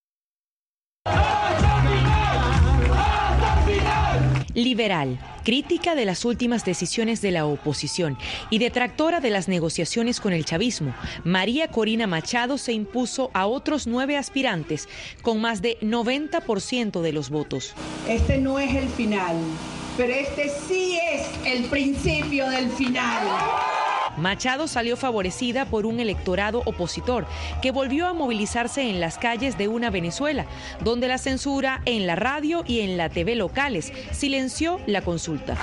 Liberal, 4.55 5.19
crítica 5.43 5.93
de 5.93 6.05
las 6.05 6.25
últimas 6.25 6.65
decisiones 6.65 7.21
de 7.21 7.29
la 7.29 7.45
oposición 7.45 8.17
y 8.49 8.57
detractora 8.57 9.19
de 9.19 9.29
las 9.29 9.47
negociaciones 9.47 10.19
con 10.19 10.33
el 10.33 10.45
chavismo, 10.45 10.95
María 11.23 11.67
Corina 11.67 12.07
Machado 12.07 12.57
se 12.57 12.73
impuso 12.73 13.29
a 13.33 13.45
otros 13.45 13.85
nueve 13.85 14.17
aspirantes 14.17 14.89
con 15.21 15.39
más 15.39 15.61
de 15.61 15.77
90% 15.81 17.01
de 17.01 17.13
los 17.13 17.29
votos. 17.29 17.75
Este 18.07 18.39
no 18.39 18.57
es 18.57 18.73
el 18.73 18.89
final 18.89 19.35
pero 19.97 20.13
este 20.13 20.51
sí 20.67 20.99
es 21.11 21.25
el 21.45 21.65
principio 21.65 22.49
del 22.49 22.69
final. 22.69 23.84
Machado 24.17 24.67
salió 24.67 24.97
favorecida 24.97 25.65
por 25.65 25.85
un 25.85 25.99
electorado 25.99 26.61
opositor 26.65 27.25
que 27.61 27.71
volvió 27.71 28.07
a 28.07 28.13
movilizarse 28.13 28.89
en 28.89 28.99
las 28.99 29.17
calles 29.17 29.57
de 29.57 29.67
una 29.67 29.89
Venezuela, 29.89 30.45
donde 30.81 31.07
la 31.07 31.17
censura 31.17 31.81
en 31.85 32.07
la 32.07 32.15
radio 32.15 32.63
y 32.65 32.81
en 32.81 32.97
la 32.97 33.09
TV 33.09 33.35
locales 33.35 33.91
silenció 34.11 34.79
la 34.85 35.01
consulta. 35.01 35.57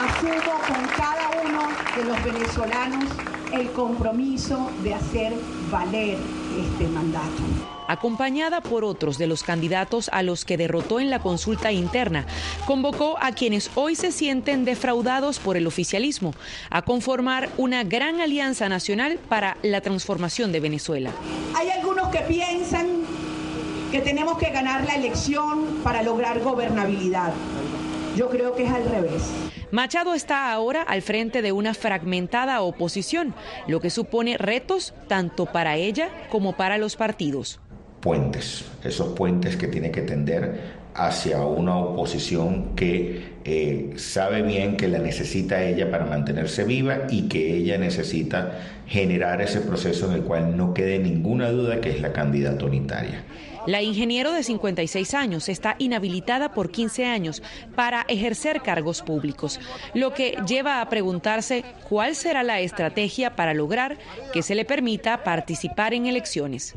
Asumo 0.00 0.32
con 0.66 0.86
cada 0.96 1.30
uno 1.44 1.68
de 1.96 2.04
los 2.04 2.24
venezolanos 2.24 3.04
el 3.52 3.70
compromiso 3.72 4.70
de 4.82 4.94
hacer 4.94 5.32
valer 5.72 6.18
este 6.56 6.86
mandato. 6.86 7.42
Acompañada 7.88 8.60
por 8.60 8.84
otros 8.84 9.18
de 9.18 9.26
los 9.26 9.42
candidatos 9.42 10.08
a 10.12 10.22
los 10.22 10.44
que 10.44 10.56
derrotó 10.56 11.00
en 11.00 11.10
la 11.10 11.18
consulta 11.18 11.72
interna, 11.72 12.26
convocó 12.66 13.16
a 13.20 13.32
quienes 13.32 13.70
hoy 13.74 13.96
se 13.96 14.12
sienten 14.12 14.64
defraudados 14.64 15.40
por 15.40 15.56
el 15.56 15.66
oficialismo 15.66 16.34
a 16.70 16.82
conformar 16.82 17.48
una 17.56 17.82
gran 17.82 18.20
alianza 18.20 18.68
nacional 18.68 19.18
para 19.28 19.56
la 19.62 19.80
transformación 19.80 20.52
de 20.52 20.60
Venezuela. 20.60 21.10
Hay 21.56 21.70
algunos 21.70 22.08
que 22.08 22.20
piensan 22.20 22.86
que 23.90 24.00
tenemos 24.00 24.38
que 24.38 24.50
ganar 24.50 24.84
la 24.84 24.94
elección 24.94 25.80
para 25.82 26.02
lograr 26.02 26.40
gobernabilidad. 26.40 27.32
Yo 28.16 28.28
creo 28.28 28.54
que 28.54 28.64
es 28.64 28.70
al 28.70 28.84
revés. 28.84 29.22
Machado 29.72 30.12
está 30.12 30.52
ahora 30.52 30.82
al 30.82 31.00
frente 31.00 31.40
de 31.40 31.50
una 31.50 31.72
fragmentada 31.72 32.60
oposición, 32.60 33.34
lo 33.66 33.80
que 33.80 33.88
supone 33.88 34.36
retos 34.36 34.92
tanto 35.08 35.46
para 35.46 35.76
ella 35.76 36.10
como 36.30 36.52
para 36.52 36.76
los 36.76 36.96
partidos. 36.96 37.58
Puentes, 38.02 38.66
esos 38.84 39.14
puentes 39.14 39.56
que 39.56 39.68
tiene 39.68 39.90
que 39.90 40.02
tender 40.02 40.82
hacia 40.94 41.40
una 41.46 41.78
oposición 41.78 42.76
que 42.76 43.32
eh, 43.46 43.94
sabe 43.96 44.42
bien 44.42 44.76
que 44.76 44.88
la 44.88 44.98
necesita 44.98 45.64
ella 45.64 45.90
para 45.90 46.04
mantenerse 46.04 46.64
viva 46.64 47.06
y 47.08 47.28
que 47.28 47.56
ella 47.56 47.78
necesita 47.78 48.58
generar 48.86 49.40
ese 49.40 49.62
proceso 49.62 50.10
en 50.10 50.16
el 50.18 50.22
cual 50.22 50.54
no 50.54 50.74
quede 50.74 50.98
ninguna 50.98 51.48
duda 51.50 51.80
que 51.80 51.88
es 51.88 52.02
la 52.02 52.12
candidata 52.12 52.66
unitaria. 52.66 53.24
La 53.66 53.80
ingeniero 53.80 54.32
de 54.32 54.42
56 54.42 55.14
años 55.14 55.48
está 55.48 55.76
inhabilitada 55.78 56.52
por 56.52 56.72
15 56.72 57.06
años 57.06 57.42
para 57.76 58.04
ejercer 58.08 58.60
cargos 58.60 59.02
públicos, 59.02 59.60
lo 59.94 60.12
que 60.12 60.36
lleva 60.48 60.80
a 60.80 60.88
preguntarse 60.88 61.64
cuál 61.88 62.16
será 62.16 62.42
la 62.42 62.60
estrategia 62.60 63.36
para 63.36 63.54
lograr 63.54 63.98
que 64.32 64.42
se 64.42 64.56
le 64.56 64.64
permita 64.64 65.22
participar 65.22 65.94
en 65.94 66.06
elecciones. 66.06 66.74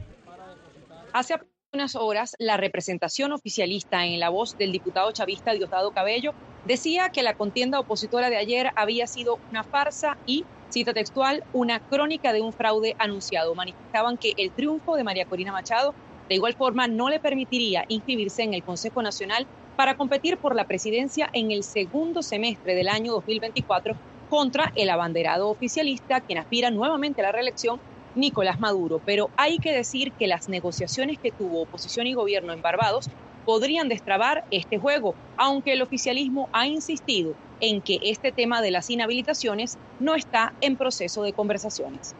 Hace 1.11 1.35
unas 1.73 1.95
horas, 1.95 2.35
la 2.37 2.55
representación 2.57 3.31
oficialista 3.31 4.05
en 4.05 4.19
la 4.19 4.29
voz 4.29 4.55
del 4.57 4.71
diputado 4.71 5.11
chavista 5.11 5.53
Diosdado 5.53 5.91
Cabello 5.91 6.33
decía 6.65 7.09
que 7.09 7.23
la 7.23 7.35
contienda 7.35 7.79
opositora 7.79 8.29
de 8.29 8.37
ayer 8.37 8.71
había 8.75 9.07
sido 9.07 9.39
una 9.49 9.63
farsa 9.63 10.17
y, 10.25 10.45
cita 10.69 10.93
textual, 10.93 11.43
una 11.51 11.79
crónica 11.79 12.31
de 12.31 12.41
un 12.41 12.53
fraude 12.53 12.95
anunciado. 12.99 13.55
Manifestaban 13.55 14.17
que 14.17 14.33
el 14.37 14.51
triunfo 14.51 14.95
de 14.95 15.03
María 15.03 15.25
Corina 15.25 15.51
Machado 15.51 15.95
de 16.27 16.35
igual 16.35 16.55
forma, 16.55 16.87
no 16.87 17.09
le 17.09 17.19
permitiría 17.19 17.85
inscribirse 17.87 18.43
en 18.43 18.53
el 18.53 18.63
Consejo 18.63 19.01
Nacional 19.01 19.47
para 19.75 19.95
competir 19.95 20.37
por 20.37 20.55
la 20.55 20.65
presidencia 20.65 21.29
en 21.33 21.51
el 21.51 21.63
segundo 21.63 22.23
semestre 22.23 22.75
del 22.75 22.87
año 22.87 23.13
2024 23.13 23.95
contra 24.29 24.71
el 24.75 24.89
abanderado 24.89 25.49
oficialista, 25.49 26.21
quien 26.21 26.39
aspira 26.39 26.71
nuevamente 26.71 27.21
a 27.21 27.25
la 27.25 27.31
reelección, 27.31 27.79
Nicolás 28.15 28.59
Maduro. 28.59 29.01
Pero 29.05 29.29
hay 29.37 29.57
que 29.57 29.71
decir 29.71 30.13
que 30.17 30.27
las 30.27 30.49
negociaciones 30.49 31.19
que 31.19 31.31
tuvo 31.31 31.61
oposición 31.61 32.07
y 32.07 32.13
gobierno 32.13 32.53
en 32.53 32.61
Barbados 32.61 33.09
podrían 33.43 33.89
destrabar 33.89 34.45
este 34.49 34.79
juego, 34.79 35.13
aunque 35.37 35.73
el 35.73 35.81
oficialismo 35.81 36.49
ha 36.51 36.67
insistido 36.67 37.35
en 37.59 37.81
que 37.81 37.99
este 38.01 38.31
tema 38.31 38.61
de 38.61 38.71
las 38.71 38.89
inhabilitaciones 38.89 39.77
no 39.99 40.15
está 40.15 40.55
en 40.61 40.77
proceso 40.77 41.21
de 41.23 41.33
conversaciones. 41.33 42.15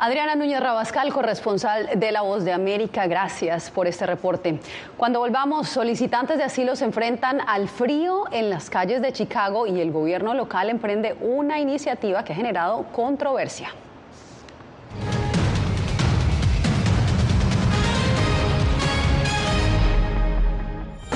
Adriana 0.00 0.36
Núñez 0.36 0.60
Rabascal, 0.60 1.12
corresponsal 1.12 1.98
de 1.98 2.12
La 2.12 2.20
Voz 2.22 2.44
de 2.44 2.52
América, 2.52 3.08
gracias 3.08 3.68
por 3.68 3.88
este 3.88 4.06
reporte. 4.06 4.60
Cuando 4.96 5.18
volvamos, 5.18 5.68
solicitantes 5.68 6.38
de 6.38 6.44
asilo 6.44 6.76
se 6.76 6.84
enfrentan 6.84 7.40
al 7.44 7.68
frío 7.68 8.26
en 8.30 8.48
las 8.48 8.70
calles 8.70 9.02
de 9.02 9.12
Chicago 9.12 9.66
y 9.66 9.80
el 9.80 9.90
gobierno 9.90 10.34
local 10.34 10.70
emprende 10.70 11.16
una 11.20 11.58
iniciativa 11.58 12.22
que 12.22 12.32
ha 12.32 12.36
generado 12.36 12.84
controversia. 12.92 13.70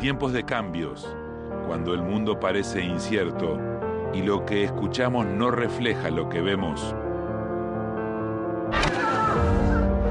Tiempos 0.00 0.32
de 0.32 0.44
cambios, 0.44 1.06
cuando 1.66 1.92
el 1.92 2.00
mundo 2.00 2.40
parece 2.40 2.82
incierto 2.82 3.58
y 4.14 4.22
lo 4.22 4.46
que 4.46 4.64
escuchamos 4.64 5.26
no 5.26 5.50
refleja 5.50 6.08
lo 6.08 6.26
que 6.30 6.40
vemos, 6.40 6.94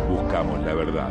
buscamos 0.07 0.63
la 0.63 0.73
verdad. 0.75 1.09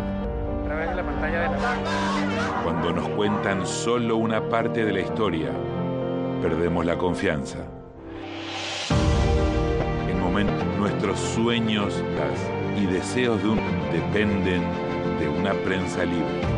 Cuando 2.63 2.93
nos 2.93 3.09
cuentan 3.09 3.67
solo 3.67 4.17
una 4.17 4.49
parte 4.49 4.85
de 4.85 4.93
la 4.93 5.01
historia, 5.01 5.51
perdemos 6.41 6.87
la 6.87 6.97
confianza. 6.97 7.59
En 10.09 10.21
momentos 10.21 10.65
nuestros 10.79 11.19
sueños 11.19 12.01
y 12.81 12.87
deseos 12.87 13.43
de 13.43 13.49
un, 13.49 13.61
dependen 13.93 14.63
de 15.19 15.29
una 15.29 15.53
prensa 15.65 16.05
libre 16.05 16.58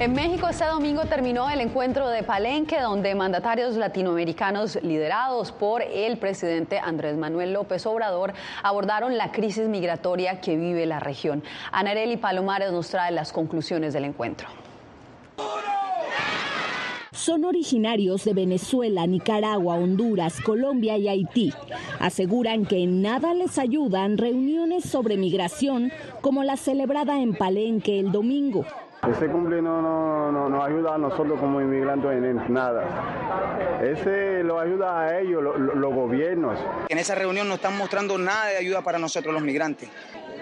En 0.00 0.14
México 0.14 0.48
este 0.48 0.64
domingo 0.64 1.04
terminó 1.04 1.50
el 1.50 1.60
encuentro 1.60 2.08
de 2.08 2.22
Palenque, 2.22 2.80
donde 2.80 3.14
mandatarios 3.14 3.76
latinoamericanos 3.76 4.78
liderados 4.82 5.52
por 5.52 5.82
el 5.82 6.16
presidente 6.16 6.78
Andrés 6.78 7.18
Manuel 7.18 7.52
López 7.52 7.84
Obrador 7.84 8.32
abordaron 8.62 9.18
la 9.18 9.30
crisis 9.30 9.68
migratoria 9.68 10.40
que 10.40 10.56
vive 10.56 10.86
la 10.86 11.00
región. 11.00 11.42
Anareli 11.70 12.16
Palomares 12.16 12.72
nos 12.72 12.88
trae 12.88 13.12
las 13.12 13.30
conclusiones 13.30 13.92
del 13.92 14.06
encuentro. 14.06 14.48
Son 17.12 17.44
originarios 17.44 18.24
de 18.24 18.32
Venezuela, 18.32 19.06
Nicaragua, 19.06 19.74
Honduras, 19.74 20.40
Colombia 20.40 20.96
y 20.96 21.08
Haití. 21.08 21.52
Aseguran 21.98 22.64
que 22.64 22.82
en 22.82 23.02
nada 23.02 23.34
les 23.34 23.58
ayudan 23.58 24.16
reuniones 24.16 24.84
sobre 24.84 25.18
migración 25.18 25.92
como 26.22 26.42
la 26.42 26.56
celebrada 26.56 27.20
en 27.20 27.34
Palenque 27.34 28.00
el 28.00 28.12
domingo. 28.12 28.64
Ese 29.08 29.28
cumple 29.28 29.62
no, 29.62 29.80
no, 29.80 30.48
nos 30.50 30.62
ayuda 30.62 30.94
a 30.94 30.98
nosotros 30.98 31.40
como 31.40 31.60
inmigrantes 31.60 32.10
en 32.10 32.52
nada. 32.52 33.80
Ese 33.82 34.42
lo 34.44 34.60
ayuda 34.60 35.00
a 35.00 35.20
ellos, 35.20 35.42
los 35.42 35.94
gobiernos. 35.94 36.58
En 36.88 36.98
esa 36.98 37.14
reunión 37.14 37.48
no 37.48 37.54
están 37.54 37.78
mostrando 37.78 38.18
nada 38.18 38.48
de 38.48 38.58
ayuda 38.58 38.82
para 38.82 38.98
nosotros 38.98 39.32
los 39.32 39.42
migrantes. 39.42 39.88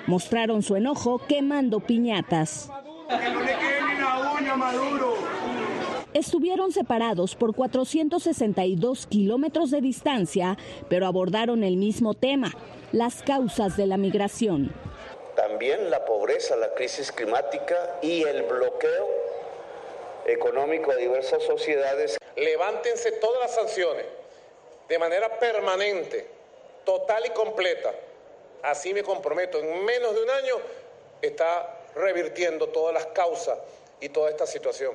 Mostraron 0.09 0.63
su 0.63 0.75
enojo 0.75 1.21
quemando 1.29 1.79
piñatas. 1.79 2.71
Que 3.09 3.31
no 3.31 3.41
le 3.41 3.53
quede 3.53 3.95
ni 3.95 4.01
la 4.01 4.33
uña 4.37 4.57
Maduro. 4.57 5.15
estuvieron 6.13 6.73
separados 6.73 7.37
por 7.37 7.55
462 7.55 9.07
kilómetros 9.07 9.71
de 9.71 9.81
distancia, 9.81 10.59
pero 10.89 11.07
abordaron 11.07 11.63
el 11.63 11.77
mismo 11.77 12.15
tema, 12.15 12.51
las 12.91 13.23
causas 13.23 13.77
de 13.77 13.87
la 13.87 13.99
migración. 13.99 14.73
También 15.39 15.89
la 15.89 16.05
pobreza, 16.05 16.57
la 16.57 16.75
crisis 16.75 17.13
climática 17.13 18.01
y 18.03 18.25
el 18.25 18.43
bloqueo 18.43 19.09
económico 20.27 20.93
de 20.93 21.03
diversas 21.03 21.45
sociedades. 21.45 22.19
Levántense 22.35 23.13
todas 23.13 23.43
las 23.43 23.55
sanciones 23.55 24.05
de 24.89 24.99
manera 24.99 25.39
permanente, 25.39 26.27
total 26.85 27.23
y 27.27 27.31
completa. 27.31 27.95
Así 28.65 28.93
me 28.93 29.05
comprometo, 29.05 29.61
en 29.61 29.85
menos 29.85 30.13
de 30.17 30.23
un 30.25 30.31
año 30.31 30.55
está 31.23 31.83
revirtiendo 31.95 32.71
todas 32.71 32.93
las 32.93 33.07
causas 33.07 33.61
y 34.01 34.09
toda 34.09 34.31
esta 34.31 34.45
situación. 34.45 34.93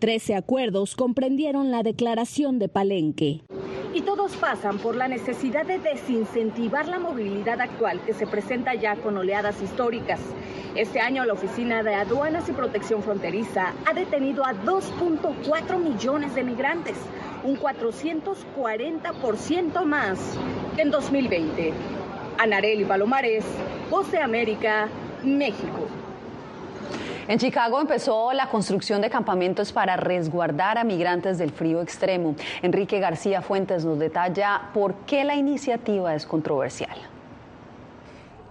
Trece 0.00 0.34
acuerdos 0.34 0.96
comprendieron 0.96 1.70
la 1.70 1.84
declaración 1.84 2.58
de 2.58 2.68
Palenque. 2.68 3.42
Y 3.94 4.02
todos 4.02 4.36
pasan 4.36 4.78
por 4.78 4.94
la 4.94 5.08
necesidad 5.08 5.64
de 5.64 5.78
desincentivar 5.78 6.86
la 6.88 6.98
movilidad 6.98 7.60
actual 7.60 8.00
que 8.04 8.12
se 8.12 8.26
presenta 8.26 8.74
ya 8.74 8.96
con 8.96 9.16
oleadas 9.16 9.62
históricas. 9.62 10.20
Este 10.74 11.00
año 11.00 11.24
la 11.24 11.32
Oficina 11.32 11.82
de 11.82 11.94
Aduanas 11.94 12.48
y 12.48 12.52
Protección 12.52 13.02
Fronteriza 13.02 13.72
ha 13.86 13.94
detenido 13.94 14.44
a 14.44 14.52
2.4 14.52 15.78
millones 15.78 16.34
de 16.34 16.44
migrantes, 16.44 16.96
un 17.42 17.58
440% 17.58 19.84
más 19.84 20.18
que 20.74 20.82
en 20.82 20.90
2020. 20.90 21.72
Anareli 22.38 22.84
Palomares, 22.84 23.46
Voz 23.88 24.10
de 24.10 24.20
América, 24.20 24.88
México. 25.24 25.85
En 27.28 27.40
Chicago 27.40 27.80
empezó 27.80 28.32
la 28.32 28.48
construcción 28.48 29.02
de 29.02 29.10
campamentos 29.10 29.72
para 29.72 29.96
resguardar 29.96 30.78
a 30.78 30.84
migrantes 30.84 31.38
del 31.38 31.50
frío 31.50 31.82
extremo. 31.82 32.36
Enrique 32.62 33.00
García 33.00 33.42
Fuentes 33.42 33.84
nos 33.84 33.98
detalla 33.98 34.70
por 34.72 34.94
qué 35.06 35.24
la 35.24 35.34
iniciativa 35.34 36.14
es 36.14 36.24
controversial. 36.24 36.96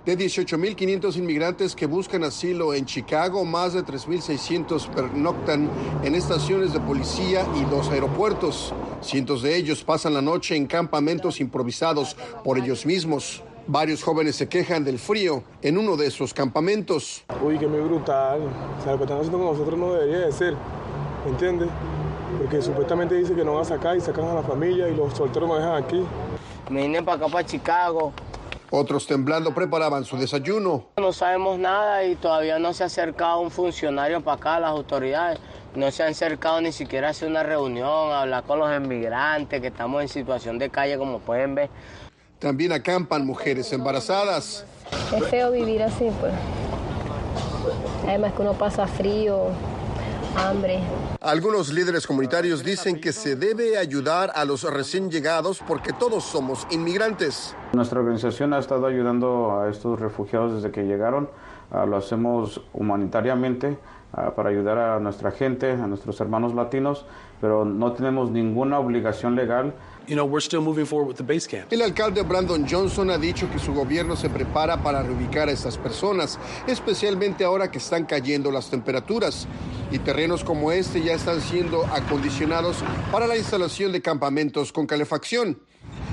De 0.06 0.18
18.500 0.18 1.16
inmigrantes 1.16 1.74
que 1.74 1.86
buscan 1.86 2.26
asilo 2.26 2.74
en 2.74 2.86
Chicago, 2.86 3.46
más 3.46 3.74
de 3.74 3.84
3.600 3.84 4.90
pernoctan 4.90 5.70
en 6.04 6.14
estaciones 6.14 6.74
de 6.74 6.82
policía 6.82 7.46
y 7.56 7.64
dos 7.72 7.90
aeropuertos. 7.90 8.74
Cientos 9.02 9.42
de 9.42 9.56
ellos 9.56 9.86
pasan 9.86 10.14
la 10.14 10.22
noche 10.22 10.58
en 10.58 10.68
campamentos 10.68 11.40
improvisados 11.40 12.16
por 12.44 12.58
ellos 12.58 12.86
mismos. 12.86 13.42
Varios 13.68 14.04
jóvenes 14.04 14.36
se 14.36 14.48
quejan 14.48 14.84
del 14.84 15.00
frío 15.00 15.44
en 15.64 15.80
uno 15.80 15.98
de 15.98 16.06
esos 16.06 16.36
campamentos. 16.36 17.24
Uy, 17.44 17.58
que 17.58 17.66
muy 17.68 17.80
brutal. 17.80 18.42
O 18.80 18.84
sea, 18.84 18.92
lo 18.92 18.98
que 19.00 19.06
están 19.06 19.18
haciendo 19.18 19.40
con 19.40 19.48
nosotros 19.48 19.80
no 19.80 19.94
debería 19.94 20.28
de 20.28 20.32
ser, 20.32 20.54
¿me 21.26 21.32
entiendes? 21.32 21.70
Porque 22.38 22.62
supuestamente 22.62 23.16
dice 23.16 23.34
que 23.34 23.44
no 23.44 23.54
van 23.54 23.64
a 23.64 23.66
sacar 23.66 23.98
y 23.98 24.02
sacan 24.02 24.26
a 24.26 24.36
la 24.36 24.44
familia 24.44 24.88
y 24.88 24.96
los 24.96 25.16
solteros 25.16 25.50
me 25.50 25.56
dejan 25.56 25.84
aquí. 25.84 26.06
Me 26.70 26.84
vine 26.84 27.02
para 27.02 27.18
acá, 27.18 27.28
para 27.28 27.46
Chicago. 27.46 28.14
Otros 28.70 29.08
temblando 29.08 29.52
preparaban 29.52 30.06
su 30.06 30.16
desayuno. 30.18 30.86
No 30.98 31.12
sabemos 31.12 31.58
nada 31.58 32.04
y 32.04 32.16
todavía 32.16 32.60
no 32.60 32.72
se 32.74 32.84
ha 32.84 32.86
acercado 32.86 33.40
un 33.40 33.50
funcionario 33.50 34.22
para 34.22 34.38
acá, 34.38 34.60
las 34.60 34.70
autoridades. 34.70 35.40
No 35.76 35.90
se 35.90 36.04
han 36.04 36.10
acercado 36.10 36.62
ni 36.62 36.72
siquiera 36.72 37.08
a 37.08 37.12
hacer 37.12 37.30
una 37.30 37.42
reunión, 37.42 38.12
a 38.12 38.22
hablar 38.22 38.44
con 38.44 38.60
los 38.60 38.76
inmigrantes, 38.76 39.60
que 39.60 39.68
estamos 39.68 40.04
en 40.04 40.08
situación 40.08 40.60
de 40.60 40.70
calle, 40.70 41.00
como 41.00 41.20
pueden 41.20 41.56
ver. 41.56 41.70
También 42.40 42.72
acampan 42.74 43.26
mujeres 43.26 43.72
embarazadas. 43.72 44.66
Es 45.16 45.28
feo 45.30 45.52
vivir 45.52 45.82
así, 45.84 46.10
pues. 46.20 46.34
Además 48.08 48.34
que 48.34 48.42
uno 48.42 48.54
pasa 48.54 48.86
frío, 48.88 49.48
hambre. 50.38 50.80
Algunos 51.22 51.74
líderes 51.74 52.06
comunitarios 52.06 52.64
dicen 52.64 53.00
que 53.00 53.14
se 53.14 53.36
debe 53.36 53.78
ayudar 53.78 54.32
a 54.36 54.46
los 54.46 54.64
recién 54.64 55.10
llegados 55.10 55.62
porque 55.66 55.94
todos 55.94 56.24
somos 56.24 56.68
inmigrantes. 56.70 57.56
Nuestra 57.74 58.00
organización 58.00 58.54
ha 58.54 58.60
estado 58.60 58.86
ayudando 58.86 59.60
a 59.60 59.70
estos 59.70 60.00
refugiados 60.00 60.56
desde 60.56 60.72
que 60.72 60.84
llegaron. 60.84 61.30
Uh, 61.72 61.88
lo 61.88 61.98
hacemos 61.98 62.62
humanitariamente 62.74 63.80
para 64.36 64.50
ayudar 64.50 64.78
a 64.78 65.00
nuestra 65.00 65.32
gente, 65.32 65.72
a 65.72 65.88
nuestros 65.88 66.20
hermanos 66.22 66.54
latinos, 66.54 67.06
pero 67.42 67.66
no 67.66 67.94
tenemos 67.94 68.32
ninguna 68.32 68.80
obligación 68.80 69.36
legal 69.36 69.74
el 71.72 71.82
alcalde 71.82 72.22
Brandon 72.22 72.68
Johnson 72.70 73.10
ha 73.10 73.18
dicho 73.18 73.50
que 73.52 73.58
su 73.58 73.74
gobierno 73.74 74.16
se 74.16 74.30
prepara 74.30 74.84
para 74.84 75.02
reubicar 75.02 75.50
a 75.50 75.52
estas 75.52 75.78
personas, 75.78 76.38
especialmente 76.68 77.44
ahora 77.44 77.72
que 77.72 77.80
están 77.80 78.06
cayendo 78.06 78.52
las 78.52 78.70
temperaturas. 78.70 79.48
Y 79.92 80.00
terrenos 80.00 80.44
como 80.44 80.72
este 80.72 81.02
ya 81.02 81.14
están 81.14 81.42
siendo 81.42 81.86
acondicionados 81.86 82.84
para 83.12 83.26
la 83.26 83.38
instalación 83.38 83.92
de 83.92 84.02
campamentos 84.02 84.72
con 84.72 84.86
calefacción. 84.86 85.60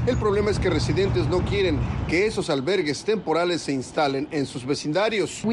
El 0.04 0.16
problema 0.16 0.50
es 0.50 0.58
que 0.58 0.68
residentes 0.68 1.28
no 1.28 1.44
quieren 1.44 1.78
que 2.08 2.26
esos 2.26 2.50
albergues 2.50 3.04
temporales 3.04 3.62
se 3.62 3.72
instalen 3.72 4.26
en 4.32 4.46
sus 4.46 4.66
vecindarios. 4.66 5.44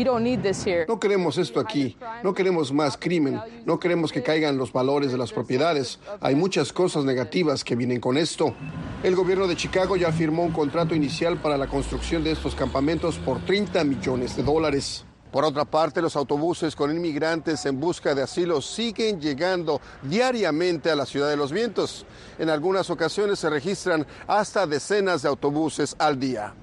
No 0.87 0.99
queremos 0.99 1.37
esto 1.37 1.59
aquí, 1.59 1.95
no 2.23 2.33
queremos 2.33 2.73
más 2.73 2.97
crimen, 2.97 3.39
no 3.65 3.79
queremos 3.79 4.11
que 4.11 4.23
caigan 4.23 4.57
los 4.57 4.73
valores 4.73 5.11
de 5.11 5.19
las 5.19 5.31
propiedades. 5.31 5.99
Hay 6.19 6.33
muchas 6.33 6.73
cosas 6.73 7.05
negativas 7.05 7.63
que 7.63 7.75
vienen 7.75 7.99
con 7.99 8.17
esto. 8.17 8.55
El 9.03 9.15
gobierno 9.15 9.45
de 9.45 9.55
Chicago 9.55 9.95
ya 9.97 10.11
firmó 10.11 10.43
un 10.43 10.51
contrato 10.51 10.95
inicial 10.95 11.37
para 11.37 11.55
la 11.55 11.67
construcción 11.67 12.23
de 12.23 12.31
estos 12.31 12.55
campamentos 12.55 13.19
por 13.19 13.45
30 13.45 13.83
millones 13.83 14.35
de 14.35 14.41
dólares. 14.41 15.05
Por 15.31 15.45
otra 15.45 15.63
parte, 15.63 16.01
los 16.01 16.15
autobuses 16.15 16.75
con 16.75 16.89
inmigrantes 16.89 17.63
en 17.67 17.79
busca 17.79 18.15
de 18.15 18.23
asilo 18.23 18.61
siguen 18.61 19.21
llegando 19.21 19.79
diariamente 20.01 20.89
a 20.89 20.95
la 20.95 21.05
ciudad 21.05 21.29
de 21.29 21.37
los 21.37 21.51
vientos. 21.51 22.05
En 22.39 22.49
algunas 22.49 22.89
ocasiones 22.89 23.37
se 23.37 23.49
registran 23.49 24.07
hasta 24.25 24.65
decenas 24.65 25.21
de 25.21 25.29
autobuses 25.29 25.95
al 25.99 26.19
día. 26.19 26.53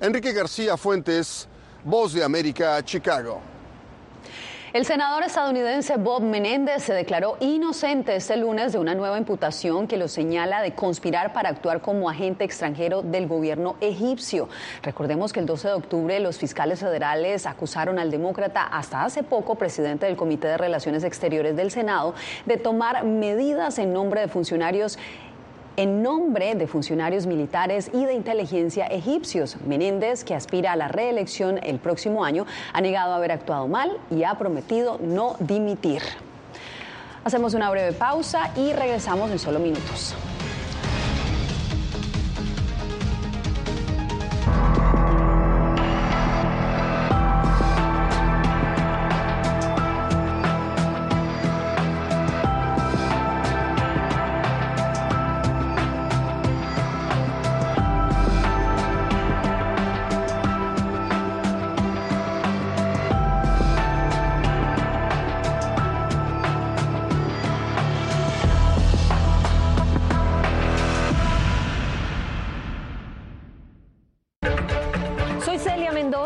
Enrique 0.00 0.32
García 0.32 0.78
Fuentes, 0.78 1.48
Voz 1.84 2.14
de 2.14 2.24
América, 2.24 2.82
Chicago. 2.82 3.40
El 4.74 4.84
senador 4.84 5.22
estadounidense 5.22 5.96
Bob 5.96 6.22
Menéndez 6.22 6.82
se 6.82 6.92
declaró 6.92 7.38
inocente 7.40 8.14
este 8.14 8.36
lunes 8.36 8.70
de 8.70 8.78
una 8.78 8.94
nueva 8.94 9.16
imputación 9.16 9.86
que 9.86 9.96
lo 9.96 10.08
señala 10.08 10.60
de 10.60 10.72
conspirar 10.72 11.32
para 11.32 11.48
actuar 11.48 11.80
como 11.80 12.10
agente 12.10 12.44
extranjero 12.44 13.00
del 13.00 13.26
gobierno 13.26 13.76
egipcio. 13.80 14.50
Recordemos 14.82 15.32
que 15.32 15.40
el 15.40 15.46
12 15.46 15.68
de 15.68 15.74
octubre 15.74 16.20
los 16.20 16.36
fiscales 16.36 16.80
federales 16.80 17.46
acusaron 17.46 17.98
al 17.98 18.10
demócrata, 18.10 18.62
hasta 18.62 19.04
hace 19.04 19.22
poco 19.22 19.54
presidente 19.54 20.04
del 20.04 20.16
Comité 20.16 20.48
de 20.48 20.58
Relaciones 20.58 21.02
Exteriores 21.02 21.56
del 21.56 21.70
Senado, 21.70 22.14
de 22.44 22.58
tomar 22.58 23.04
medidas 23.04 23.78
en 23.78 23.94
nombre 23.94 24.20
de 24.20 24.28
funcionarios 24.28 24.98
en 25.78 26.02
nombre 26.02 26.56
de 26.56 26.66
funcionarios 26.66 27.26
militares 27.26 27.88
y 27.94 28.04
de 28.04 28.12
inteligencia 28.12 28.86
egipcios. 28.86 29.56
Menéndez, 29.64 30.24
que 30.24 30.34
aspira 30.34 30.72
a 30.72 30.76
la 30.76 30.88
reelección 30.88 31.60
el 31.62 31.78
próximo 31.78 32.24
año, 32.24 32.46
ha 32.72 32.80
negado 32.80 33.14
haber 33.14 33.30
actuado 33.30 33.68
mal 33.68 33.96
y 34.10 34.24
ha 34.24 34.34
prometido 34.34 34.98
no 35.00 35.36
dimitir. 35.38 36.02
Hacemos 37.22 37.54
una 37.54 37.70
breve 37.70 37.92
pausa 37.92 38.50
y 38.56 38.72
regresamos 38.72 39.30
en 39.30 39.38
solo 39.38 39.60
minutos. 39.60 40.16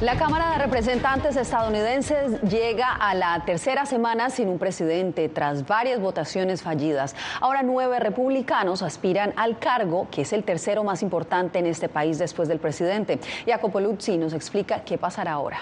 La 0.00 0.16
Cámara 0.16 0.52
de 0.52 0.58
Representantes 0.64 1.36
estadounidenses 1.36 2.40
llega 2.40 2.90
a 2.90 3.14
la 3.14 3.44
tercera 3.44 3.84
semana 3.84 4.30
sin 4.30 4.48
un 4.48 4.58
presidente 4.58 5.28
tras 5.28 5.66
varias 5.66 6.00
votaciones 6.00 6.62
fallidas. 6.62 7.14
Ahora 7.38 7.62
nueve 7.62 8.00
republicanos 8.00 8.80
aspiran 8.80 9.34
al 9.36 9.58
cargo, 9.58 10.08
que 10.10 10.22
es 10.22 10.32
el 10.32 10.42
tercero 10.42 10.84
más 10.84 11.02
importante 11.02 11.58
en 11.58 11.66
este 11.66 11.90
país 11.90 12.18
después 12.18 12.48
del 12.48 12.60
presidente. 12.60 13.20
Jacopo 13.44 13.78
Luzzi 13.78 14.16
nos 14.16 14.32
explica 14.32 14.84
qué 14.84 14.96
pasará 14.96 15.32
ahora. 15.32 15.58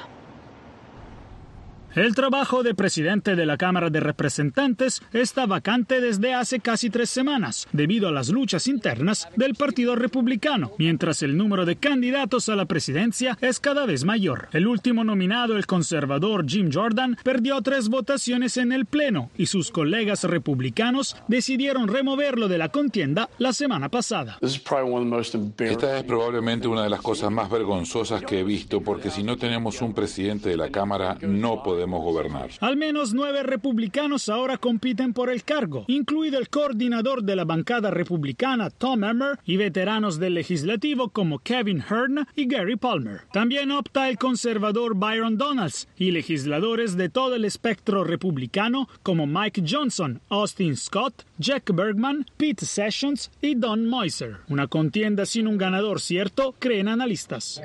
El 1.94 2.14
trabajo 2.14 2.62
de 2.62 2.74
presidente 2.74 3.34
de 3.34 3.46
la 3.46 3.56
Cámara 3.56 3.88
de 3.88 4.00
Representantes 4.00 5.02
está 5.12 5.46
vacante 5.46 6.02
desde 6.02 6.34
hace 6.34 6.60
casi 6.60 6.90
tres 6.90 7.08
semanas, 7.08 7.66
debido 7.72 8.08
a 8.08 8.12
las 8.12 8.28
luchas 8.28 8.66
internas 8.66 9.26
del 9.36 9.54
Partido 9.54 9.96
Republicano, 9.96 10.72
mientras 10.78 11.22
el 11.22 11.36
número 11.36 11.64
de 11.64 11.76
candidatos 11.76 12.50
a 12.50 12.56
la 12.56 12.66
presidencia 12.66 13.38
es 13.40 13.58
cada 13.58 13.86
vez 13.86 14.04
mayor. 14.04 14.48
El 14.52 14.66
último 14.66 15.02
nominado, 15.02 15.56
el 15.56 15.66
conservador 15.66 16.46
Jim 16.46 16.70
Jordan, 16.72 17.16
perdió 17.24 17.60
tres 17.62 17.88
votaciones 17.88 18.58
en 18.58 18.72
el 18.72 18.84
Pleno 18.84 19.30
y 19.38 19.46
sus 19.46 19.70
colegas 19.70 20.24
republicanos 20.24 21.16
decidieron 21.26 21.88
removerlo 21.88 22.48
de 22.48 22.58
la 22.58 22.68
contienda 22.68 23.30
la 23.38 23.54
semana 23.54 23.88
pasada. 23.88 24.38
Esta 24.42 25.98
es 25.98 26.04
probablemente 26.04 26.68
una 26.68 26.82
de 26.82 26.90
las 26.90 27.00
cosas 27.00 27.30
más 27.30 27.50
vergonzosas 27.50 28.22
que 28.22 28.40
he 28.40 28.44
visto, 28.44 28.82
porque 28.82 29.10
si 29.10 29.22
no 29.22 29.38
tenemos 29.38 29.80
un 29.80 29.94
presidente 29.94 30.50
de 30.50 30.56
la 30.58 30.68
Cámara, 30.70 31.16
no 31.22 31.62
podemos 31.62 31.78
gobernar. 31.96 32.50
Al 32.60 32.76
menos 32.76 33.14
nueve 33.14 33.42
republicanos 33.42 34.28
ahora 34.28 34.58
compiten 34.58 35.12
por 35.12 35.30
el 35.30 35.44
cargo, 35.44 35.84
incluido 35.88 36.38
el 36.38 36.48
coordinador 36.48 37.22
de 37.22 37.36
la 37.36 37.44
bancada 37.44 37.90
republicana 37.90 38.70
Tom 38.70 39.04
Emmer 39.04 39.38
y 39.44 39.56
veteranos 39.56 40.18
del 40.18 40.34
legislativo 40.34 41.08
como 41.08 41.38
Kevin 41.38 41.82
Hearn 41.82 42.26
y 42.36 42.46
Gary 42.46 42.76
Palmer. 42.76 43.22
También 43.32 43.70
opta 43.70 44.08
el 44.08 44.18
conservador 44.18 44.94
Byron 44.94 45.38
Donalds 45.38 45.88
y 45.96 46.10
legisladores 46.10 46.96
de 46.96 47.08
todo 47.08 47.34
el 47.34 47.44
espectro 47.44 48.04
republicano 48.04 48.88
como 49.02 49.26
Mike 49.26 49.64
Johnson, 49.68 50.20
Austin 50.28 50.76
Scott, 50.76 51.24
Jack 51.38 51.74
Bergman, 51.74 52.26
Pete 52.36 52.66
Sessions 52.66 53.30
y 53.40 53.54
Don 53.54 53.86
Moiser. 53.86 54.36
Una 54.48 54.66
contienda 54.66 55.24
sin 55.26 55.46
un 55.46 55.58
ganador 55.58 56.00
cierto, 56.00 56.54
creen 56.58 56.88
analistas. 56.88 57.62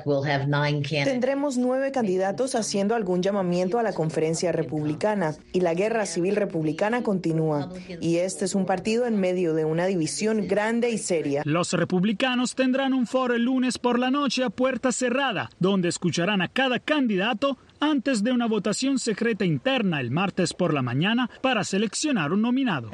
Tendremos 1.04 1.56
nueve 1.56 1.92
candidatos 1.92 2.54
haciendo 2.54 2.94
algún 2.94 3.22
llamamiento 3.22 3.78
a 3.78 3.82
la 3.82 3.92
conferencia 4.04 4.52
republicana 4.52 5.34
y 5.54 5.60
la 5.60 5.72
guerra 5.72 6.04
civil 6.04 6.36
republicana 6.36 7.02
continúa. 7.02 7.70
Y 8.02 8.16
este 8.16 8.44
es 8.44 8.54
un 8.54 8.66
partido 8.66 9.06
en 9.06 9.18
medio 9.18 9.54
de 9.54 9.64
una 9.64 9.86
división 9.86 10.46
grande 10.46 10.90
y 10.90 10.98
seria. 10.98 11.40
Los 11.46 11.72
republicanos 11.72 12.54
tendrán 12.54 12.92
un 12.92 13.06
foro 13.06 13.34
el 13.34 13.44
lunes 13.44 13.78
por 13.78 13.98
la 13.98 14.10
noche 14.10 14.44
a 14.44 14.50
puerta 14.50 14.92
cerrada, 14.92 15.48
donde 15.58 15.88
escucharán 15.88 16.42
a 16.42 16.48
cada 16.48 16.80
candidato 16.80 17.56
antes 17.80 18.22
de 18.22 18.32
una 18.32 18.46
votación 18.46 18.98
secreta 18.98 19.46
interna 19.46 20.00
el 20.00 20.10
martes 20.10 20.52
por 20.52 20.74
la 20.74 20.82
mañana 20.82 21.30
para 21.40 21.64
seleccionar 21.64 22.32
un 22.32 22.42
nominado. 22.42 22.90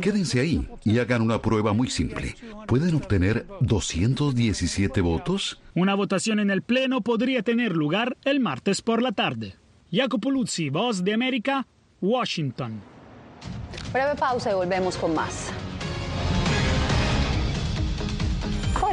Quédense 0.00 0.40
ahí 0.40 0.68
y 0.84 0.98
hagan 0.98 1.22
una 1.22 1.42
prueba 1.42 1.72
muy 1.72 1.90
simple. 1.90 2.36
¿Pueden 2.68 2.94
obtener 2.94 3.44
217 3.60 5.00
votos? 5.00 5.60
Una 5.74 5.94
votación 5.94 6.38
en 6.38 6.50
el 6.50 6.62
Pleno 6.62 7.00
podría 7.00 7.42
tener 7.42 7.76
lugar 7.76 8.16
el 8.24 8.38
martes 8.38 8.82
por 8.82 9.02
la 9.02 9.12
tarde. 9.12 9.56
Jacopo 9.96 10.30
Luzzi, 10.30 10.68
Voz 10.68 11.02
de 11.02 11.14
América, 11.14 11.66
Washington. 12.02 12.82
Breve 13.94 14.14
pausa 14.14 14.50
y 14.50 14.54
volvemos 14.54 14.94
con 14.98 15.14
más. 15.14 15.50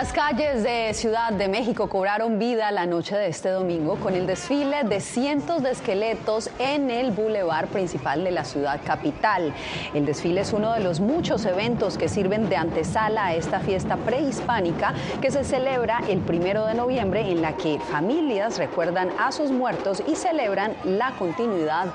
Las 0.00 0.12
calles 0.12 0.62
de 0.62 0.94
Ciudad 0.94 1.32
de 1.32 1.48
México 1.48 1.88
cobraron 1.88 2.38
vida 2.38 2.70
la 2.70 2.86
noche 2.86 3.16
de 3.16 3.26
este 3.26 3.48
domingo 3.48 3.96
con 3.96 4.14
el 4.14 4.28
desfile 4.28 4.84
de 4.84 5.00
cientos 5.00 5.60
de 5.64 5.72
esqueletos 5.72 6.50
en 6.60 6.88
el 6.88 7.10
bulevar 7.10 7.66
principal 7.66 8.22
de 8.22 8.30
la 8.30 8.44
ciudad 8.44 8.80
capital. 8.84 9.52
El 9.94 10.06
desfile 10.06 10.42
es 10.42 10.52
uno 10.52 10.72
de 10.72 10.78
los 10.78 11.00
muchos 11.00 11.44
eventos 11.46 11.98
que 11.98 12.08
sirven 12.08 12.48
de 12.48 12.54
antesala 12.54 13.26
a 13.26 13.34
esta 13.34 13.58
fiesta 13.58 13.96
prehispánica 13.96 14.94
que 15.20 15.32
se 15.32 15.42
celebra 15.42 16.00
el 16.08 16.20
primero 16.20 16.64
de 16.66 16.74
noviembre 16.74 17.32
en 17.32 17.42
la 17.42 17.56
que 17.56 17.80
familias 17.80 18.56
recuerdan 18.56 19.10
a 19.18 19.32
sus 19.32 19.50
muertos 19.50 20.04
y 20.06 20.14
celebran 20.14 20.76
la 20.84 21.10
continuidad 21.18 21.86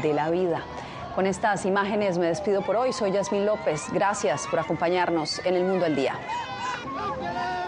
de 0.00 0.14
la 0.14 0.30
vida. 0.30 0.62
Con 1.16 1.26
estas 1.26 1.66
imágenes 1.66 2.18
me 2.18 2.26
despido 2.26 2.62
por 2.62 2.76
hoy. 2.76 2.92
Soy 2.92 3.10
Yasmín 3.10 3.46
López. 3.46 3.82
Gracias 3.92 4.46
por 4.46 4.60
acompañarnos 4.60 5.44
en 5.44 5.56
el 5.56 5.64
Mundo 5.64 5.86
al 5.86 5.96
Día. 5.96 6.14
Go, 6.84 7.67